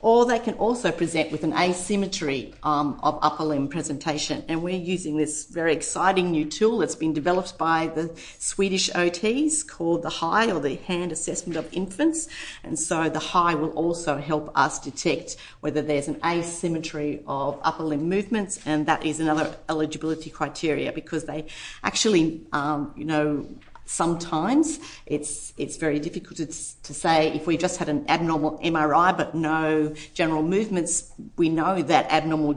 or 0.03 0.27
they 0.27 0.41
can 0.41 0.55
also 0.55 0.91
present 0.91 1.31
with 1.31 1.45
an 1.45 1.53
asymmetry 1.53 2.53
um, 2.65 2.99
of 3.05 3.19
upper 3.23 3.45
limb 3.45 3.69
presentation. 3.69 4.45
And 4.49 4.63
we're 4.63 4.75
using 4.75 5.17
this 5.17 5.47
very 5.47 5.73
exciting 5.73 6.33
new 6.33 6.45
tool 6.45 6.79
that's 6.79 6.97
been 6.97 7.13
developed 7.13 7.57
by 7.57 7.87
the 7.87 8.13
Swedish 8.39 8.91
OTs 8.91 9.67
called 9.67 10.03
the 10.03 10.11
HAI 10.11 10.51
or 10.51 10.59
the 10.59 10.75
Hand 10.75 11.13
Assessment 11.13 11.57
of 11.57 11.73
Infants. 11.73 12.27
And 12.65 12.77
so 12.77 13.09
the 13.09 13.21
HAI 13.21 13.55
will 13.55 13.71
also 13.71 14.19
help 14.19 14.51
us 14.57 14.81
detect 14.81 15.37
whether 15.61 15.81
there's 15.81 16.09
an 16.09 16.21
asymmetry 16.25 17.23
of 17.29 17.61
upper 17.63 17.85
limb 17.85 18.09
movements, 18.09 18.59
and 18.67 18.87
that 18.87 19.07
is 19.07 19.21
another 19.21 19.55
eligibility 19.69 20.31
criteria 20.31 20.93
because 20.93 21.25
they 21.25 21.47
actually, 21.85 22.41
um, 22.53 22.93
you 22.97 23.05
know, 23.05 23.47
sometimes. 23.85 24.81
It's 25.07 25.53
it's 25.57 25.77
very 25.77 25.99
difficult 25.99 26.37
to, 26.37 26.47
to 26.47 26.95
say 26.95 27.33
if 27.33 27.47
we 27.47 27.57
just 27.57 27.79
had 27.79 27.89
an 27.89 28.05
abnormal 28.09 28.59
MRI 28.59 29.17
but 29.17 29.35
no 29.35 29.95
general 30.15 30.43
movements. 30.43 31.13
We 31.37 31.49
know 31.49 31.83
that 31.83 32.11
abnormal 32.11 32.55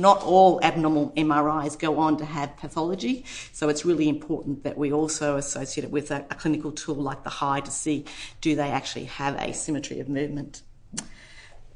not 0.00 0.22
all 0.22 0.60
abnormal 0.62 1.10
MRIs 1.10 1.78
go 1.78 1.98
on 1.98 2.16
to 2.16 2.24
have 2.24 2.56
pathology. 2.56 3.24
So 3.52 3.68
it's 3.68 3.84
really 3.84 4.08
important 4.08 4.64
that 4.64 4.78
we 4.78 4.92
also 4.92 5.36
associate 5.36 5.84
it 5.84 5.90
with 5.90 6.10
a, 6.10 6.24
a 6.30 6.34
clinical 6.34 6.72
tool 6.72 6.94
like 6.94 7.22
the 7.22 7.30
HAI 7.30 7.60
to 7.60 7.70
see 7.70 8.06
do 8.40 8.56
they 8.56 8.70
actually 8.70 9.04
have 9.04 9.36
asymmetry 9.36 10.00
of 10.00 10.08
movement. 10.08 10.62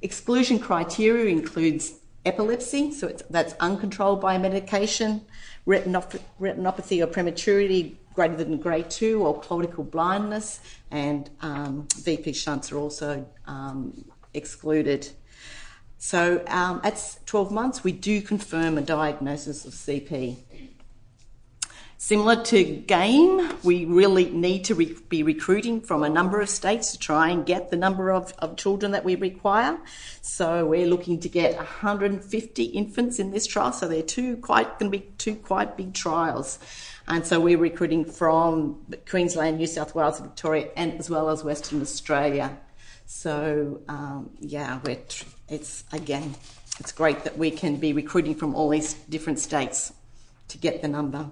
Exclusion 0.01 0.59
criteria 0.59 1.27
includes 1.27 1.95
epilepsy 2.25 2.91
so 2.91 3.15
that's 3.29 3.55
uncontrolled 3.61 4.21
by 4.21 4.39
medication 4.39 5.21
retinopathy 5.66 7.03
or 7.03 7.07
prematurity 7.07 7.98
greater 8.14 8.37
than 8.37 8.59
grade 8.59 8.90
2 8.90 9.24
or 9.24 9.40
cortical 9.40 9.83
blindness, 9.85 10.61
and 10.90 11.31
um, 11.40 11.87
VP 11.96 12.33
shunts 12.33 12.70
are 12.70 12.79
also 12.79 13.27
um, 13.46 14.05
excluded. 14.35 15.09
So 15.98 16.44
um, 16.48 16.81
at 16.85 17.18
12 17.27 17.50
months, 17.50 17.83
we 17.83 17.92
do 17.92 18.20
confirm 18.20 18.79
a 18.79 18.83
diagnosis 18.83 19.64
of 19.64 19.72
CP. 19.72 20.37
Similar 21.97 22.43
to 22.45 22.65
GAME, 22.65 23.59
we 23.63 23.85
really 23.87 24.29
need 24.29 24.65
to 24.65 24.75
re- 24.75 24.97
be 25.09 25.23
recruiting 25.23 25.81
from 25.81 26.03
a 26.03 26.09
number 26.09 26.41
of 26.41 26.51
states 26.51 26.93
to 26.93 26.99
try 26.99 27.31
and 27.31 27.47
get 27.47 27.71
the 27.71 27.77
number 27.77 28.11
of, 28.11 28.35
of 28.41 28.57
children 28.57 28.93
that 28.93 29.05
we 29.05 29.15
require. 29.15 29.79
So 30.21 30.67
we're 30.67 30.87
looking 30.87 31.21
to 31.21 31.29
get 31.29 31.57
150 31.57 32.65
infants 32.65 33.19
in 33.19 33.31
this 33.31 33.47
trial. 33.47 33.73
So 33.73 33.89
they're 33.89 34.03
two 34.03 34.37
quite 34.39 34.79
going 34.79 34.91
to 34.91 34.99
be 34.99 35.07
two 35.19 35.37
quite 35.37 35.77
big 35.77 35.95
trials. 35.95 36.59
And 37.07 37.25
so 37.25 37.39
we're 37.41 37.59
recruiting 37.59 38.05
from 38.05 38.85
Queensland, 39.09 39.59
New 39.59 39.67
South 39.67 39.95
Wales, 39.95 40.21
Victoria, 40.21 40.71
and 40.77 40.99
as 40.99 41.09
well 41.09 41.31
as 41.31 41.45
Western 41.45 41.81
Australia. 41.81 42.59
So 43.07 43.81
um, 43.89 44.31
yeah, 44.41 44.81
it's 45.49 45.85
again, 45.93 46.35
it's 46.81 46.93
great 46.93 47.25
that 47.25 47.39
we 47.39 47.51
can 47.51 47.77
be 47.77 47.93
recruiting 47.93 48.35
from 48.35 48.55
all 48.55 48.69
these 48.69 48.95
different 49.09 49.39
states 49.39 49.93
to 50.49 50.59
get 50.59 50.83
the 50.83 50.89
number. 50.89 51.31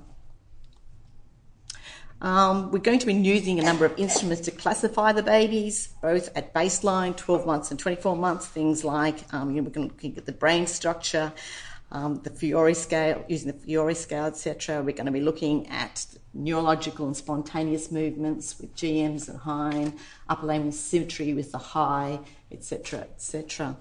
Um, 2.23 2.71
we're 2.71 2.79
going 2.79 3.01
to 3.01 3.07
be 3.07 3.15
using 3.15 3.59
a 3.59 3.65
number 3.65 3.85
of 3.85 3.99
instruments 3.99 4.43
to 4.43 4.53
classify 4.53 5.11
the 5.11 5.25
babies, 5.25 5.89
both 6.01 6.31
at 6.37 6.55
baseline, 6.55 7.17
12 7.17 7.45
months 7.45 7.73
and 7.73 7.81
24 7.81 8.15
months. 8.15 8.47
Things 8.47 8.85
like 8.85 9.25
um, 9.35 9.51
you 9.51 9.57
know, 9.57 9.65
we're 9.65 9.75
going 9.75 9.91
to 9.91 10.07
look 10.07 10.19
at 10.19 10.27
the 10.27 10.33
brain 10.33 10.69
structure, 10.69 11.33
um, 11.91 12.21
the 12.23 12.31
Fiori 12.31 12.75
scale, 12.75 13.25
using 13.27 13.49
the 13.49 13.59
Fiori 13.59 13.97
scale, 13.97 14.27
etc. 14.27 14.83
We're 14.83 14.95
going 14.95 15.07
to 15.07 15.13
be 15.13 15.21
looking 15.21 15.67
at 15.67 16.07
neurological 16.33 17.07
and 17.07 17.17
spontaneous 17.17 17.91
movements 17.91 18.57
with 18.61 18.77
GMs 18.77 19.29
and 19.29 19.41
HINE, 19.41 19.99
upper 20.29 20.47
limb 20.47 20.71
symmetry 20.71 21.35
with 21.35 21.51
the 21.51 21.59
HAI, 21.59 22.21
etc., 22.53 23.01
etc. 23.01 23.77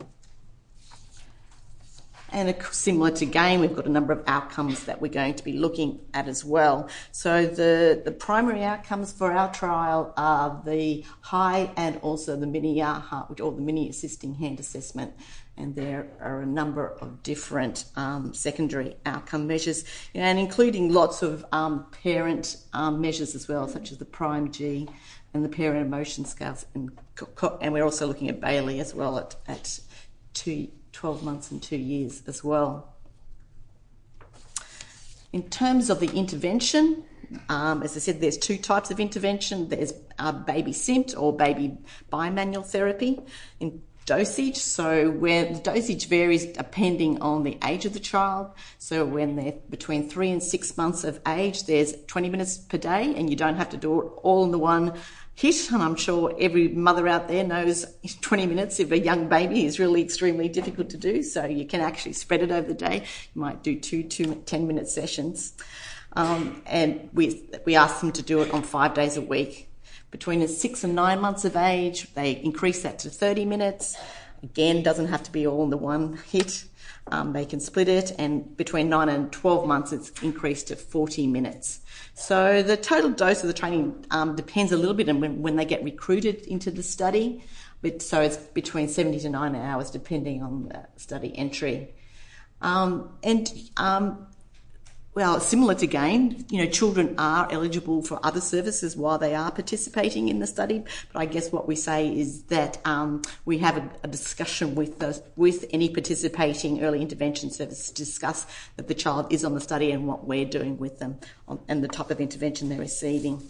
And 2.32 2.56
similar 2.72 3.12
to 3.12 3.26
GAME, 3.26 3.60
we've 3.60 3.76
got 3.76 3.86
a 3.86 3.90
number 3.90 4.14
of 4.14 4.24
outcomes 4.26 4.86
that 4.86 5.02
we're 5.02 5.12
going 5.12 5.34
to 5.34 5.44
be 5.44 5.54
looking 5.54 6.00
at 6.14 6.28
as 6.28 6.46
well. 6.46 6.90
So 7.12 7.46
the, 7.46 8.02
the 8.04 8.12
primary 8.12 8.64
outcomes 8.64 9.12
for 9.12 9.34
our 9.34 9.52
trial 9.52 10.14
are 10.16 10.62
the 10.66 11.04
HAI 11.22 11.72
and 11.76 11.98
also 11.98 12.38
the 12.38 12.48
mini 12.48 12.82
AHA, 12.82 13.28
or 13.42 13.52
the 13.52 13.62
mini 13.62 13.90
assisting 13.90 14.36
hand 14.36 14.60
assessment 14.60 15.14
and 15.58 15.76
there 15.76 16.08
are 16.20 16.42
a 16.42 16.46
number 16.46 16.88
of 17.02 17.22
different 17.24 17.86
um, 17.96 18.34
secondary 18.34 18.96
outcome 19.06 19.48
measures, 19.48 19.84
and 20.16 20.40
including 20.40 20.92
lots 20.92 21.22
of 21.22 21.46
um, 21.52 21.86
parent 22.04 22.58
um, 22.74 23.02
measures 23.02 23.36
as 23.36 23.48
well, 23.48 23.68
such 23.68 23.92
as 23.92 23.98
the 23.98 24.06
Prime 24.06 24.52
G 24.52 24.88
and 25.34 25.46
the 25.46 25.50
parent 25.50 25.86
emotion 25.86 26.26
scales, 26.26 26.66
and, 26.74 26.92
and 27.62 27.74
we're 27.74 27.84
also 27.84 28.08
looking 28.08 28.30
at 28.30 28.42
Bayley 28.42 28.80
as 28.80 28.96
well 28.96 29.20
at, 29.20 29.36
at 29.48 29.80
two, 30.34 30.68
12 30.94 31.24
months 31.24 31.52
and 31.52 31.62
two 31.62 31.78
years 31.78 32.24
as 32.28 32.44
well. 32.44 32.94
In 35.34 35.44
terms 35.50 35.90
of 35.90 36.00
the 36.00 36.12
intervention, 36.12 37.04
um, 37.48 37.84
as 37.84 37.96
I 37.96 38.00
said, 38.00 38.20
there's 38.20 38.38
two 38.38 38.58
types 38.58 38.92
of 38.92 39.00
intervention. 39.00 39.70
There's 39.70 39.94
uh, 40.20 40.34
baby 40.34 40.72
CIMT 40.72 41.18
or 41.18 41.36
baby 41.36 41.78
bimanual 42.12 42.66
therapy. 42.66 43.20
In 43.60 43.82
dosage. 44.06 44.58
So 44.58 45.10
where 45.12 45.46
the 45.46 45.60
dosage 45.60 46.08
varies 46.08 46.46
depending 46.46 47.22
on 47.22 47.44
the 47.44 47.58
age 47.64 47.86
of 47.86 47.94
the 47.94 48.00
child. 48.00 48.52
So 48.78 49.06
when 49.06 49.36
they're 49.36 49.56
between 49.70 50.10
three 50.10 50.32
and 50.32 50.42
six 50.42 50.76
months 50.78 51.04
of 51.04 51.20
age, 51.28 51.66
there's 51.66 51.94
20 52.08 52.30
minutes 52.30 52.58
per 52.58 52.78
day, 52.78 53.14
and 53.16 53.30
you 53.30 53.36
don't 53.36 53.56
have 53.56 53.70
to 53.70 53.78
do 53.78 54.02
it 54.02 54.06
all 54.24 54.44
in 54.44 54.52
the 54.52 54.60
one 54.60 54.94
hit. 55.42 55.72
And 55.72 55.82
I'm 55.82 55.96
sure 55.96 56.36
every 56.40 56.68
mother 56.70 57.08
out 57.08 57.28
there 57.28 57.44
knows 57.44 57.86
20 58.22 58.46
minutes 58.46 58.80
of 58.80 58.92
a 58.92 59.00
young 59.00 59.28
baby 59.28 59.66
is 59.66 59.80
really 59.80 60.02
extremely 60.02 60.48
difficult 60.50 60.90
to 60.92 60.98
do. 60.98 61.24
So 61.24 61.46
you 61.46 61.66
can 61.66 61.82
actually 61.82 62.14
spread 62.14 62.44
it 62.44 62.52
over 62.52 62.68
the 62.68 62.74
day. 62.74 63.04
You 63.34 63.42
might 63.42 63.64
do 63.64 63.80
two, 63.80 64.04
two 64.04 64.36
10 64.36 64.68
minute 64.68 64.88
sessions. 64.88 65.54
Um, 66.14 66.62
and 66.66 67.10
we, 67.14 67.50
we 67.66 67.76
ask 67.76 68.02
them 68.02 68.12
to 68.12 68.22
do 68.22 68.42
it 68.42 68.54
on 68.54 68.64
five 68.64 68.94
days 68.94 69.18
a 69.18 69.22
week 69.22 69.70
between 70.12 70.46
six 70.48 70.84
and 70.84 70.94
nine 70.94 71.20
months 71.20 71.46
of 71.46 71.56
age, 71.56 72.14
they 72.14 72.32
increase 72.32 72.84
that 72.84 73.00
to 73.00 73.10
30 73.10 73.46
minutes. 73.46 73.98
Again, 74.44 74.84
doesn't 74.84 75.08
have 75.08 75.24
to 75.24 75.32
be 75.32 75.48
all 75.48 75.64
in 75.64 75.70
the 75.70 75.78
one 75.78 76.20
hit. 76.30 76.66
Um, 77.12 77.34
they 77.34 77.46
can 77.46 77.60
split 77.60 77.90
it, 77.90 78.14
and 78.18 78.56
between 78.56 78.90
9 78.90 79.10
and 79.10 79.32
12 79.32 79.68
months, 79.68 79.92
it's 79.92 80.10
increased 80.22 80.70
to 80.70 80.76
40 80.76 81.28
minutes. 81.28 81.82
So 82.14 82.64
the 82.64 82.78
total 82.78 83.10
dose 83.10 83.42
of 83.42 83.48
the 83.48 83.54
training 83.54 84.06
um, 84.12 84.36
depends 84.36 84.72
a 84.72 84.78
little 84.78 84.94
bit 84.94 85.10
on 85.10 85.20
when, 85.20 85.42
when, 85.42 85.56
they 85.56 85.66
get 85.66 85.84
recruited 85.84 86.42
into 86.48 86.72
the 86.72 86.84
study, 86.84 87.44
but 87.82 88.02
so 88.02 88.22
it's 88.22 88.38
between 88.38 88.88
70 88.88 89.20
to 89.20 89.30
90 89.30 89.60
hours 89.60 89.92
depending 89.92 90.42
on 90.42 90.70
the 90.70 90.88
study 90.98 91.38
entry. 91.38 91.94
Um, 92.62 93.10
and 93.24 93.52
um, 93.78 94.28
well, 95.14 95.42
similar 95.42 95.76
to 95.76 95.88
GAME, 95.88 96.46
you 96.50 96.64
know, 96.64 96.72
children 96.72 97.16
are 97.18 97.46
eligible 97.52 98.02
for 98.02 98.18
other 98.24 98.40
services 98.40 98.96
while 98.96 99.18
they 99.18 99.36
are 99.36 99.52
participating 99.52 100.30
in 100.30 100.40
the 100.40 100.48
study. 100.48 100.86
But 101.12 101.20
I 101.20 101.26
guess 101.26 101.52
what 101.52 101.68
we 101.68 101.76
say 101.76 102.08
is 102.18 102.44
that 102.44 102.78
um, 102.86 103.22
we 103.44 103.58
have 103.58 103.76
a, 103.76 103.90
a 104.04 104.08
discussion 104.08 104.74
with 104.74 105.00
the, 105.00 105.22
with 105.36 105.66
any 105.72 105.90
participating 105.90 106.82
early 106.82 107.02
intervention 107.02 107.52
service 107.52 107.90
to 107.90 107.94
discuss 107.94 108.48
that 108.78 108.88
the 108.88 108.94
child 108.94 109.34
is 109.34 109.44
on 109.44 109.54
the 109.54 109.60
study 109.60 109.92
and 109.92 110.08
what 110.08 110.26
we're 110.26 110.46
doing 110.46 110.78
with 110.78 111.00
them 111.00 111.20
on, 111.46 111.60
and 111.68 111.84
the 111.84 111.90
type 111.90 112.10
of 112.10 112.22
intervention 112.22 112.70
they're 112.70 112.80
receiving. 112.80 113.42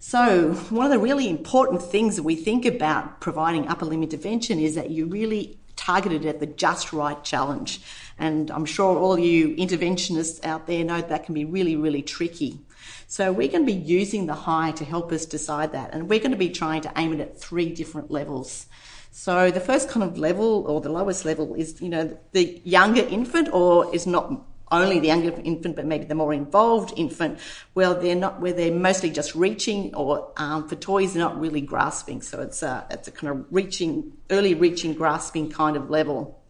So, 0.00 0.54
one 0.70 0.86
of 0.86 0.90
the 0.90 0.98
really 0.98 1.30
important 1.30 1.80
things 1.80 2.16
that 2.16 2.24
we 2.24 2.34
think 2.34 2.66
about 2.66 3.20
providing 3.20 3.68
upper 3.68 3.84
limb 3.84 4.02
intervention 4.02 4.58
is 4.58 4.74
that 4.74 4.90
you 4.90 5.06
really 5.06 5.60
targeted 5.76 6.26
at 6.26 6.40
the 6.40 6.46
just 6.46 6.92
right 6.92 7.22
challenge. 7.22 7.80
And 8.18 8.50
I'm 8.50 8.64
sure 8.64 8.96
all 8.96 9.18
you 9.18 9.56
interventionists 9.56 10.44
out 10.44 10.66
there 10.66 10.84
know 10.84 11.00
that 11.00 11.24
can 11.24 11.34
be 11.34 11.44
really, 11.44 11.76
really 11.76 12.02
tricky. 12.02 12.60
So 13.06 13.32
we're 13.32 13.48
going 13.48 13.66
to 13.66 13.72
be 13.72 13.78
using 13.78 14.26
the 14.26 14.34
HAI 14.34 14.72
to 14.72 14.84
help 14.84 15.12
us 15.12 15.26
decide 15.26 15.72
that. 15.72 15.92
And 15.92 16.08
we're 16.08 16.18
going 16.18 16.30
to 16.30 16.36
be 16.36 16.50
trying 16.50 16.82
to 16.82 16.92
aim 16.96 17.12
it 17.12 17.20
at 17.20 17.38
three 17.38 17.68
different 17.68 18.10
levels. 18.10 18.66
So 19.10 19.50
the 19.50 19.60
first 19.60 19.90
kind 19.90 20.02
of 20.02 20.16
level 20.16 20.64
or 20.66 20.80
the 20.80 20.88
lowest 20.88 21.24
level 21.24 21.54
is, 21.54 21.80
you 21.82 21.90
know, 21.90 22.18
the 22.32 22.60
younger 22.64 23.02
infant 23.02 23.50
or 23.52 23.94
is 23.94 24.06
not 24.06 24.32
only 24.72 24.98
the 24.98 25.08
younger 25.08 25.38
infant, 25.44 25.76
but 25.76 25.84
maybe 25.84 26.04
the 26.04 26.14
more 26.14 26.32
involved 26.32 26.94
infant, 26.96 27.38
well, 27.74 27.94
they're 27.94 28.16
not 28.16 28.40
where 28.40 28.54
they're 28.54 28.72
mostly 28.72 29.10
just 29.10 29.34
reaching, 29.34 29.94
or 29.94 30.32
um, 30.38 30.66
for 30.66 30.76
toys, 30.76 31.12
they're 31.12 31.22
not 31.22 31.38
really 31.38 31.60
grasping. 31.60 32.22
So 32.22 32.40
it's 32.40 32.62
a 32.62 32.86
it's 32.90 33.06
a 33.06 33.10
kind 33.12 33.30
of 33.30 33.46
reaching, 33.50 34.12
early 34.30 34.54
reaching, 34.54 34.94
grasping 34.94 35.50
kind 35.50 35.76
of 35.76 35.90
level. 35.90 36.41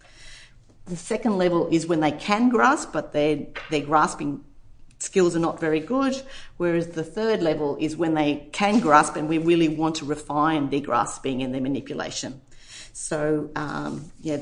The 0.87 0.97
second 0.97 1.39
level 1.39 1.69
is 1.69 1.87
when 1.87 2.01
they 2.01 2.13
can 2.13 2.49
grasp, 2.49 2.93
but 2.93 3.13
their 3.13 3.47
their 3.71 3.83
grasping 3.83 4.45
skills 4.99 5.35
are 5.35 5.41
not 5.41 5.61
very 5.61 5.81
good. 5.81 6.21
Whereas 6.57 6.89
the 6.89 7.05
third 7.05 7.43
level 7.43 7.77
is 7.81 7.97
when 7.97 8.15
they 8.15 8.49
can 8.53 8.81
grasp, 8.81 9.17
and 9.17 9.29
we 9.29 9.39
really 9.39 9.69
want 9.69 9.97
to 9.97 10.05
refine 10.05 10.71
their 10.71 10.81
grasping 10.81 11.43
and 11.43 11.55
their 11.55 11.61
manipulation. 11.61 12.41
So 12.93 13.51
um, 13.57 14.11
yeah, 14.21 14.39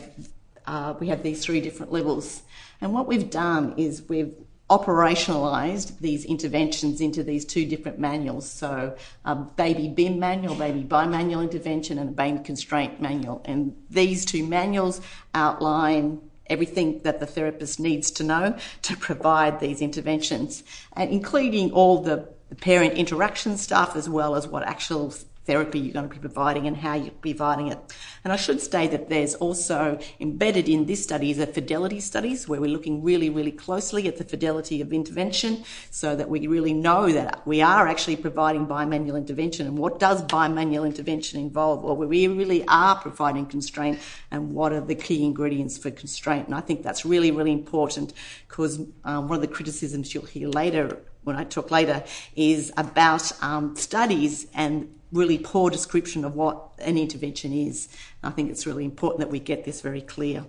uh, 0.66 0.94
we 0.98 1.08
have 1.08 1.22
these 1.22 1.44
three 1.44 1.60
different 1.60 1.92
levels. 1.92 2.42
And 2.80 2.94
what 2.94 3.06
we've 3.06 3.28
done 3.28 3.74
is 3.76 4.08
we've 4.08 4.34
operationalized 4.70 5.98
these 5.98 6.24
interventions 6.24 7.00
into 7.00 7.24
these 7.24 7.44
two 7.44 7.66
different 7.66 7.98
manuals. 7.98 8.48
So, 8.48 8.96
a 9.24 9.34
baby 9.34 9.88
BIM 9.88 10.20
manual, 10.20 10.54
baby 10.54 10.84
bimanual 10.84 11.42
intervention, 11.42 11.98
and 11.98 12.10
a 12.10 12.12
baby 12.12 12.38
constraint 12.38 13.00
manual. 13.00 13.42
And 13.44 13.76
these 13.90 14.24
two 14.24 14.46
manuals 14.46 15.00
outline 15.34 16.20
everything 16.50 17.00
that 17.04 17.20
the 17.20 17.26
therapist 17.26 17.80
needs 17.80 18.10
to 18.10 18.24
know 18.24 18.56
to 18.82 18.96
provide 18.96 19.60
these 19.60 19.80
interventions, 19.80 20.62
and 20.94 21.10
including 21.10 21.72
all 21.72 22.02
the 22.02 22.28
parent 22.60 22.94
interaction 22.94 23.56
stuff 23.56 23.96
as 23.96 24.08
well 24.08 24.34
as 24.34 24.46
what 24.46 24.62
actual 24.64 25.14
therapy 25.50 25.80
you're 25.80 25.92
going 25.92 26.08
to 26.08 26.14
be 26.14 26.20
providing 26.20 26.68
and 26.68 26.76
how 26.76 26.94
you're 26.94 27.10
providing 27.10 27.68
it. 27.68 27.78
And 28.22 28.32
I 28.32 28.36
should 28.36 28.60
say 28.60 28.86
that 28.86 29.08
there's 29.08 29.34
also 29.34 29.98
embedded 30.20 30.68
in 30.68 30.86
this 30.86 31.02
study 31.02 31.30
is 31.32 31.40
a 31.40 31.46
fidelity 31.46 31.98
studies 31.98 32.46
where 32.48 32.60
we're 32.60 32.70
looking 32.70 33.02
really, 33.02 33.30
really 33.30 33.50
closely 33.50 34.06
at 34.06 34.16
the 34.16 34.24
fidelity 34.24 34.80
of 34.80 34.92
intervention 34.92 35.64
so 35.90 36.14
that 36.14 36.28
we 36.28 36.46
really 36.46 36.72
know 36.72 37.10
that 37.10 37.44
we 37.46 37.60
are 37.62 37.88
actually 37.88 38.16
providing 38.16 38.64
bimanual 38.66 39.16
intervention. 39.16 39.66
And 39.66 39.76
what 39.76 39.98
does 39.98 40.22
bimanual 40.22 40.86
intervention 40.86 41.40
involve? 41.40 41.84
or 41.84 41.96
Well, 41.96 42.08
we 42.08 42.28
really 42.28 42.64
are 42.68 42.94
providing 43.00 43.46
constraint 43.46 43.98
and 44.30 44.52
what 44.52 44.72
are 44.72 44.80
the 44.80 44.94
key 44.94 45.24
ingredients 45.24 45.78
for 45.78 45.90
constraint. 45.90 46.46
And 46.46 46.54
I 46.54 46.60
think 46.60 46.84
that's 46.84 47.04
really, 47.04 47.32
really 47.32 47.52
important 47.52 48.12
because 48.46 48.78
um, 49.04 49.26
one 49.26 49.36
of 49.36 49.42
the 49.42 49.54
criticisms 49.56 50.14
you'll 50.14 50.26
hear 50.26 50.48
later 50.48 51.00
when 51.24 51.36
I 51.36 51.44
talk 51.44 51.70
later 51.70 52.04
is 52.36 52.72
about 52.76 53.32
um, 53.42 53.76
studies 53.76 54.46
and 54.54 54.88
really 55.12 55.38
poor 55.38 55.70
description 55.70 56.24
of 56.24 56.34
what 56.34 56.70
an 56.78 56.96
intervention 56.96 57.52
is. 57.52 57.88
I 58.22 58.30
think 58.30 58.50
it's 58.50 58.66
really 58.66 58.84
important 58.84 59.20
that 59.20 59.30
we 59.30 59.40
get 59.40 59.64
this 59.64 59.80
very 59.80 60.02
clear. 60.02 60.44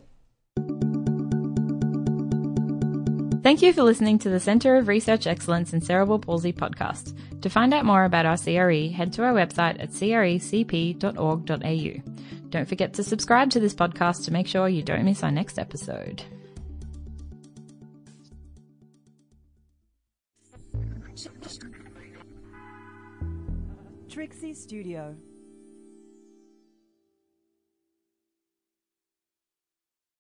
Thank 3.44 3.64
you 3.64 3.74
for 3.74 3.82
listening 3.82 4.20
to 4.20 4.30
the 4.30 4.40
Centre 4.40 4.76
of 4.76 4.88
Research 4.88 5.26
Excellence 5.26 5.74
in 5.74 5.82
Cerebral 5.82 6.20
Palsy 6.20 6.54
podcast. 6.54 7.18
To 7.42 7.50
find 7.50 7.74
out 7.74 7.86
more 7.86 8.04
about 8.04 8.28
our 8.28 8.38
CRE, 8.38 8.94
head 8.96 9.12
to 9.14 9.24
our 9.24 9.34
website 9.34 9.82
at 9.82 9.90
crecp.org.au. 9.90 11.42
Don't 12.50 12.70
forget 12.70 12.94
to 12.94 13.04
subscribe 13.04 13.50
to 13.50 13.60
this 13.60 13.74
podcast 13.74 14.26
to 14.26 14.32
make 14.32 14.46
sure 14.46 14.70
you 14.70 14.84
don't 14.84 15.06
miss 15.06 15.24
our 15.24 15.32
next 15.32 15.58
episode. 15.58 16.24
Trixie 24.22 24.54
Studio. 24.54 25.16